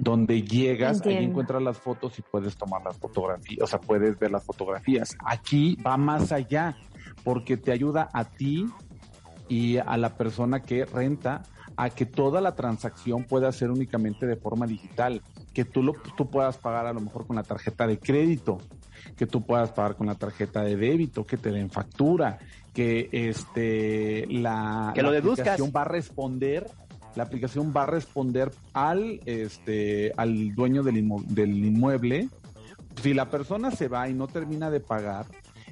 Donde 0.00 0.42
llegas, 0.42 1.04
ahí 1.04 1.16
encuentras 1.16 1.60
las 1.60 1.76
fotos 1.76 2.16
y 2.20 2.22
puedes 2.22 2.56
tomar 2.56 2.80
las 2.84 2.96
fotografías, 2.96 3.60
o 3.60 3.66
sea, 3.66 3.80
puedes 3.80 4.16
ver 4.18 4.30
las 4.30 4.44
fotografías. 4.44 5.16
Aquí 5.26 5.76
va 5.84 5.96
más 5.96 6.30
allá 6.30 6.76
porque 7.22 7.56
te 7.56 7.72
ayuda 7.72 8.08
a 8.12 8.24
ti 8.24 8.66
y 9.48 9.78
a 9.78 9.96
la 9.96 10.16
persona 10.16 10.62
que 10.62 10.84
renta 10.84 11.42
a 11.76 11.90
que 11.90 12.06
toda 12.06 12.40
la 12.40 12.54
transacción 12.54 13.24
pueda 13.24 13.50
ser 13.52 13.70
únicamente 13.70 14.26
de 14.26 14.36
forma 14.36 14.66
digital, 14.66 15.22
que 15.52 15.64
tú, 15.64 15.82
lo, 15.82 15.94
tú 16.16 16.30
puedas 16.30 16.58
pagar 16.58 16.86
a 16.86 16.92
lo 16.92 17.00
mejor 17.00 17.26
con 17.26 17.36
la 17.36 17.42
tarjeta 17.42 17.86
de 17.86 17.98
crédito, 17.98 18.58
que 19.16 19.26
tú 19.26 19.42
puedas 19.42 19.72
pagar 19.72 19.96
con 19.96 20.06
la 20.06 20.14
tarjeta 20.14 20.62
de 20.62 20.76
débito, 20.76 21.26
que 21.26 21.36
te 21.36 21.50
den 21.50 21.70
factura, 21.70 22.38
que 22.72 23.08
este 23.12 24.26
la, 24.28 24.92
que 24.94 25.02
lo 25.02 25.10
aplicación 25.10 25.72
va 25.74 25.82
a 25.82 25.86
responder, 25.86 26.66
la 27.14 27.24
aplicación 27.24 27.72
va 27.76 27.84
a 27.84 27.86
responder 27.86 28.50
al 28.72 29.20
este 29.26 30.12
al 30.16 30.54
dueño 30.54 30.82
del, 30.82 31.08
del 31.26 31.64
inmueble. 31.64 32.28
Si 33.02 33.12
la 33.12 33.28
persona 33.28 33.70
se 33.70 33.88
va 33.88 34.08
y 34.08 34.14
no 34.14 34.28
termina 34.28 34.70
de 34.70 34.80
pagar, 34.80 35.26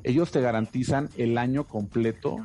ellos 0.05 0.31
te 0.31 0.41
garantizan 0.41 1.09
el 1.17 1.38
año 1.38 1.65
completo 1.65 2.37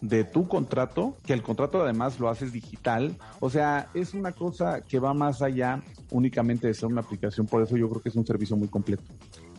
de 0.00 0.24
tu 0.24 0.46
contrato, 0.46 1.16
que 1.24 1.32
el 1.32 1.42
contrato 1.42 1.82
además 1.82 2.20
lo 2.20 2.28
haces 2.28 2.52
digital. 2.52 3.16
O 3.40 3.50
sea, 3.50 3.88
es 3.94 4.14
una 4.14 4.32
cosa 4.32 4.80
que 4.82 4.98
va 4.98 5.14
más 5.14 5.42
allá 5.42 5.82
únicamente 6.10 6.66
de 6.66 6.74
ser 6.74 6.86
una 6.86 7.00
aplicación, 7.00 7.46
por 7.46 7.62
eso 7.62 7.76
yo 7.76 7.88
creo 7.88 8.02
que 8.02 8.10
es 8.10 8.16
un 8.16 8.26
servicio 8.26 8.56
muy 8.56 8.68
completo. 8.68 9.02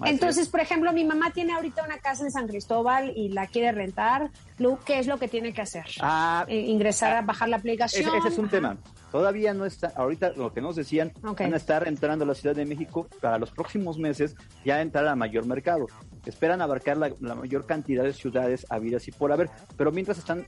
Entonces, 0.06 0.48
por 0.48 0.60
ejemplo, 0.60 0.94
mi 0.94 1.04
mamá 1.04 1.32
tiene 1.32 1.54
ahorita 1.54 1.84
una 1.84 1.98
casa 1.98 2.24
en 2.24 2.32
San 2.32 2.48
Cristóbal 2.48 3.14
y 3.16 3.30
la 3.30 3.48
quiere 3.48 3.72
rentar. 3.72 4.30
Lu, 4.60 4.78
¿qué 4.86 5.00
es 5.00 5.08
lo 5.08 5.18
que 5.18 5.28
tiene 5.28 5.54
que 5.54 5.62
hacer? 5.62 5.86
Ah, 6.02 6.46
eh, 6.48 6.60
ingresar 6.60 7.16
a 7.16 7.22
bajar 7.24 7.50
la 7.50 7.58
aplicación. 7.58 8.16
Ese, 8.16 8.28
es 8.28 8.38
un 8.38 8.48
tema. 8.48 8.78
Todavía 9.12 9.54
no 9.54 9.66
está, 9.66 9.94
ahorita 9.96 10.34
lo 10.36 10.54
que 10.54 10.62
nos 10.62 10.76
decían, 10.76 11.14
van 11.24 11.54
a 11.54 11.58
estar 11.58 11.88
entrando 11.88 12.26
a 12.26 12.28
la 12.28 12.36
Ciudad 12.36 12.56
de 12.56 12.66
México 12.66 13.08
para 13.22 13.40
los 13.40 13.52
próximos 13.52 13.98
meses 13.98 14.36
ya 14.64 14.82
entrar 14.82 15.08
a 15.08 15.16
mayor 15.16 15.46
mercado. 15.46 15.88
Esperan 16.28 16.62
abarcar 16.62 16.98
la, 16.98 17.36
mayor 17.36 17.66
cantidad 17.66 18.04
de 18.04 18.14
ciudades 18.14 18.66
habidas 18.70 19.08
y 19.08 19.12
por 19.12 19.32
haber, 19.32 19.50
pero 19.78 19.92
mientras 19.92 20.18
están 20.18 20.46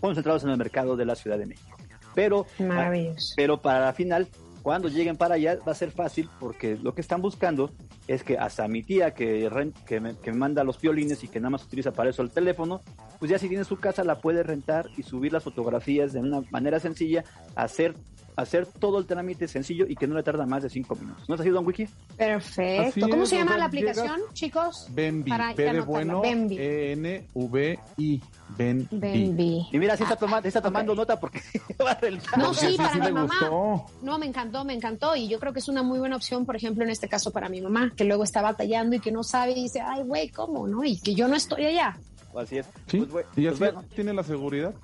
concentrados 0.00 0.44
en 0.44 0.50
el 0.50 0.56
mercado 0.56 0.96
de 0.96 1.04
la 1.04 1.14
Ciudad 1.14 1.38
de 1.38 1.46
México. 1.46 1.76
Pero, 2.14 2.46
Maravilloso. 2.58 3.34
pero 3.36 3.60
para 3.60 3.86
la 3.86 3.92
final, 3.92 4.28
cuando 4.62 4.88
lleguen 4.88 5.16
para 5.16 5.34
allá 5.34 5.58
va 5.66 5.72
a 5.72 5.74
ser 5.74 5.90
fácil 5.90 6.28
porque 6.38 6.76
lo 6.76 6.94
que 6.94 7.00
están 7.00 7.20
buscando 7.20 7.72
es 8.06 8.22
que 8.22 8.38
hasta 8.38 8.68
mi 8.68 8.82
tía 8.82 9.12
que, 9.12 9.50
que, 9.86 10.00
me, 10.00 10.16
que 10.16 10.30
me 10.30 10.38
manda 10.38 10.64
los 10.64 10.80
violines 10.80 11.22
y 11.24 11.28
que 11.28 11.40
nada 11.40 11.50
más 11.50 11.64
utiliza 11.64 11.92
para 11.92 12.10
eso 12.10 12.22
el 12.22 12.30
teléfono, 12.30 12.80
pues 13.18 13.30
ya 13.30 13.38
si 13.38 13.48
tiene 13.48 13.64
su 13.64 13.78
casa 13.78 14.04
la 14.04 14.18
puede 14.18 14.42
rentar 14.42 14.86
y 14.96 15.02
subir 15.02 15.32
las 15.32 15.42
fotografías 15.42 16.12
de 16.12 16.20
una 16.20 16.42
manera 16.50 16.78
sencilla, 16.80 17.24
hacer 17.54 17.94
hacer 18.36 18.66
todo 18.66 18.98
el 18.98 19.06
trámite 19.06 19.46
sencillo 19.48 19.86
y 19.86 19.96
que 19.96 20.06
no 20.06 20.14
le 20.14 20.22
tarda 20.22 20.46
más 20.46 20.62
de 20.62 20.70
cinco 20.70 20.94
minutos. 20.94 21.28
¿No 21.28 21.34
es 21.34 21.40
así, 21.40 21.50
Don 21.50 21.66
Wiki? 21.66 21.86
Perfecto. 22.16 23.08
¿Cómo 23.08 23.26
se 23.26 23.36
llama 23.36 23.58
la 23.58 23.66
aplicación, 23.66 24.20
chicos? 24.32 24.86
Benvi, 24.90 25.30
P 25.54 25.72
de 25.72 25.80
bueno, 25.80 26.22
E-N-V-I, 26.24 28.22
Benvi. 28.56 29.68
Y 29.70 29.78
mira, 29.78 29.96
si 29.96 30.02
está, 30.02 30.16
tomando, 30.16 30.48
está 30.48 30.60
tomando 30.60 30.94
nota 30.94 31.18
porque 31.18 31.40
va 31.84 31.92
a 31.92 31.98
No, 32.38 32.54
sí, 32.54 32.76
para 32.76 32.94
mi 32.96 33.12
mamá. 33.12 33.84
No, 34.02 34.18
me 34.18 34.26
encantó, 34.26 34.64
me 34.64 34.74
encantó. 34.74 35.14
Y 35.16 35.28
yo 35.28 35.38
creo 35.38 35.52
que 35.52 35.58
es 35.58 35.68
una 35.68 35.82
muy 35.82 35.98
buena 35.98 36.16
opción, 36.16 36.46
por 36.46 36.56
ejemplo, 36.56 36.84
en 36.84 36.90
este 36.90 37.08
caso 37.08 37.30
para 37.30 37.48
mi 37.48 37.60
mamá, 37.60 37.92
que 37.96 38.04
luego 38.04 38.24
está 38.24 38.42
batallando 38.42 38.96
y 38.96 39.00
que 39.00 39.12
no 39.12 39.22
sabe 39.22 39.52
y 39.52 39.62
dice, 39.62 39.80
ay, 39.80 40.02
güey, 40.04 40.28
¿cómo? 40.28 40.66
¿No? 40.66 40.84
Y 40.84 40.98
que 40.98 41.14
yo 41.14 41.28
no 41.28 41.36
estoy 41.36 41.66
allá. 41.66 41.98
Así 42.36 42.58
es. 42.58 42.66
¿Sí? 42.86 43.06
Pues, 43.10 43.26
¿Y 43.36 43.46
así 43.46 43.58
pues, 43.58 43.74
tiene 43.94 44.14
la 44.14 44.22
seguridad? 44.22 44.74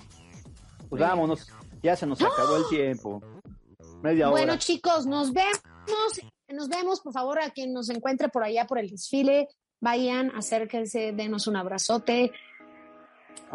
Pues 0.89 1.01
vámonos. 1.01 1.49
Ya 1.83 1.97
se 1.97 2.07
nos 2.07 2.21
acabó 2.21 2.57
el 2.57 2.69
tiempo. 2.69 3.23
Media 4.03 4.29
bueno, 4.29 4.57
chicos, 4.59 5.07
nos 5.07 5.33
vemos. 5.33 5.61
Nos 6.49 6.69
vemos, 6.69 7.01
por 7.01 7.13
favor, 7.13 7.41
a 7.41 7.51
quien 7.51 7.73
nos 7.73 7.91
encuentre 7.91 8.29
por 8.29 8.43
allá 8.43 8.67
por 8.67 8.79
el 8.79 8.89
desfile. 8.89 9.49
Vayan, 9.81 10.33
acérquense, 10.35 11.13
denos 11.13 11.47
un 11.47 11.57
abrazote 11.57 12.33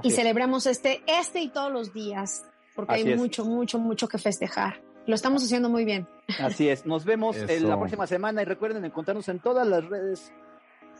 y 0.02 0.12
celebremos 0.12 0.66
este, 0.68 1.04
este 1.08 1.42
y 1.42 1.50
todos 1.50 1.72
los 1.72 1.94
días, 1.94 2.44
porque 2.76 2.94
hay 2.94 3.16
mucho, 3.16 3.46
mucho, 3.46 3.80
mucho 3.80 4.08
que 4.08 4.18
festejar. 4.18 4.82
Lo 5.06 5.16
estamos 5.16 5.44
haciendo 5.44 5.70
muy 5.70 5.86
bien. 5.86 6.08
Así 6.40 6.70
es. 6.70 6.86
Nos 6.86 7.04
vemos 7.04 7.36
en 7.36 7.68
la 7.68 7.78
próxima 7.78 8.08
semana 8.08 8.42
y 8.42 8.46
recuerden 8.46 8.86
encontrarnos 8.86 9.28
en 9.28 9.40
todas 9.40 9.68
las 9.68 9.84
redes 9.86 10.32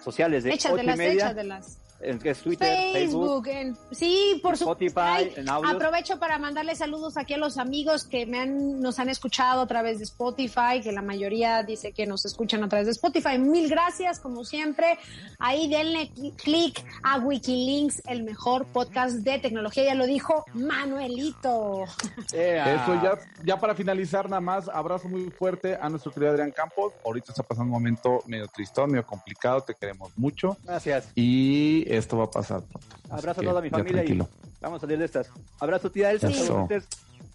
sociales 0.04 0.44
de 0.44 0.54
Échatelas, 0.54 1.00
échatelas 1.00 1.83
en 2.04 2.20
que 2.20 2.32
es 2.32 2.40
Twitter, 2.40 2.92
Facebook, 2.92 3.48
sí, 3.92 4.40
por 4.42 4.54
Spotify, 4.54 5.32
en 5.36 5.50
Aprovecho 5.50 6.20
para 6.20 6.38
mandarle 6.38 6.76
saludos 6.76 7.18
aquí 7.18 7.34
a 7.34 7.38
los 7.38 7.58
amigos 7.58 8.06
que 8.06 8.26
me 8.26 8.40
han, 8.40 8.80
nos 8.80 9.00
han 9.00 9.10
escuchado 9.10 9.62
a 9.62 9.68
través 9.68 10.00
de 10.00 10.04
Spotify, 10.06 10.82
que 10.82 10.92
la 10.92 11.02
mayoría 11.02 11.64
dice 11.64 11.92
que 11.92 12.06
nos 12.06 12.26
escuchan 12.26 12.64
a 12.64 12.70
través 12.70 12.88
de 12.88 12.92
Spotify. 12.92 13.38
Mil 13.38 13.70
gracias, 13.70 14.20
como 14.20 14.44
siempre. 14.44 14.98
Ahí 15.40 15.68
denle 15.68 16.12
clic 16.38 16.84
a 17.04 17.20
Wikilinks, 17.20 18.04
el 18.08 18.24
mejor 18.24 18.66
podcast 18.66 19.18
de 19.18 19.40
tecnología. 19.40 19.84
Ya 19.86 19.96
lo 19.96 20.06
dijo 20.06 20.46
Manuelito. 20.54 21.86
Eso 22.32 23.02
ya, 23.02 23.18
ya 23.44 23.60
para 23.60 23.76
finalizar, 23.76 24.30
nada 24.30 24.42
más, 24.42 24.70
abrazo 24.70 25.08
muy 25.08 25.30
fuerte 25.32 25.78
a 25.80 25.90
nuestro 25.90 26.12
querido 26.12 26.32
Adrián 26.32 26.52
Campos. 26.52 26.94
Ahorita 27.06 27.32
está 27.32 27.44
pasando 27.44 27.66
un 27.66 27.72
momento 27.72 28.24
medio 28.28 28.48
tristón, 28.48 28.92
medio 28.92 29.06
complicado. 29.06 29.62
Te 29.62 29.76
queremos 29.76 30.12
mucho. 30.18 30.58
Gracias. 30.64 31.10
Y 31.16 31.86
esto 31.98 32.18
va 32.18 32.26
a 32.26 32.32
pasar 32.32 32.64
Abrazo 33.10 33.42
a 33.42 33.44
toda 33.44 33.62
mi 33.62 33.70
familia 33.70 34.04
y 34.04 34.20
vamos 34.62 34.78
a 34.78 34.82
salir 34.82 34.98
de 34.98 35.06
estas. 35.06 35.30
Abrazo, 35.60 35.92
tía 35.92 36.12
Elsa. 36.12 36.30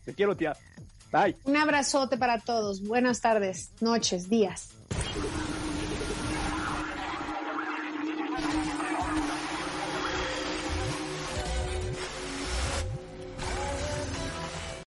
Te 0.05 0.15
quiero, 0.15 0.37
tía. 0.37 0.57
Bye. 1.13 1.37
Un 1.45 1.57
abrazote 1.57 2.17
para 2.17 2.39
todos. 2.39 2.83
Buenas 2.83 3.21
tardes, 3.21 3.71
noches, 3.81 4.29
días. 4.29 4.71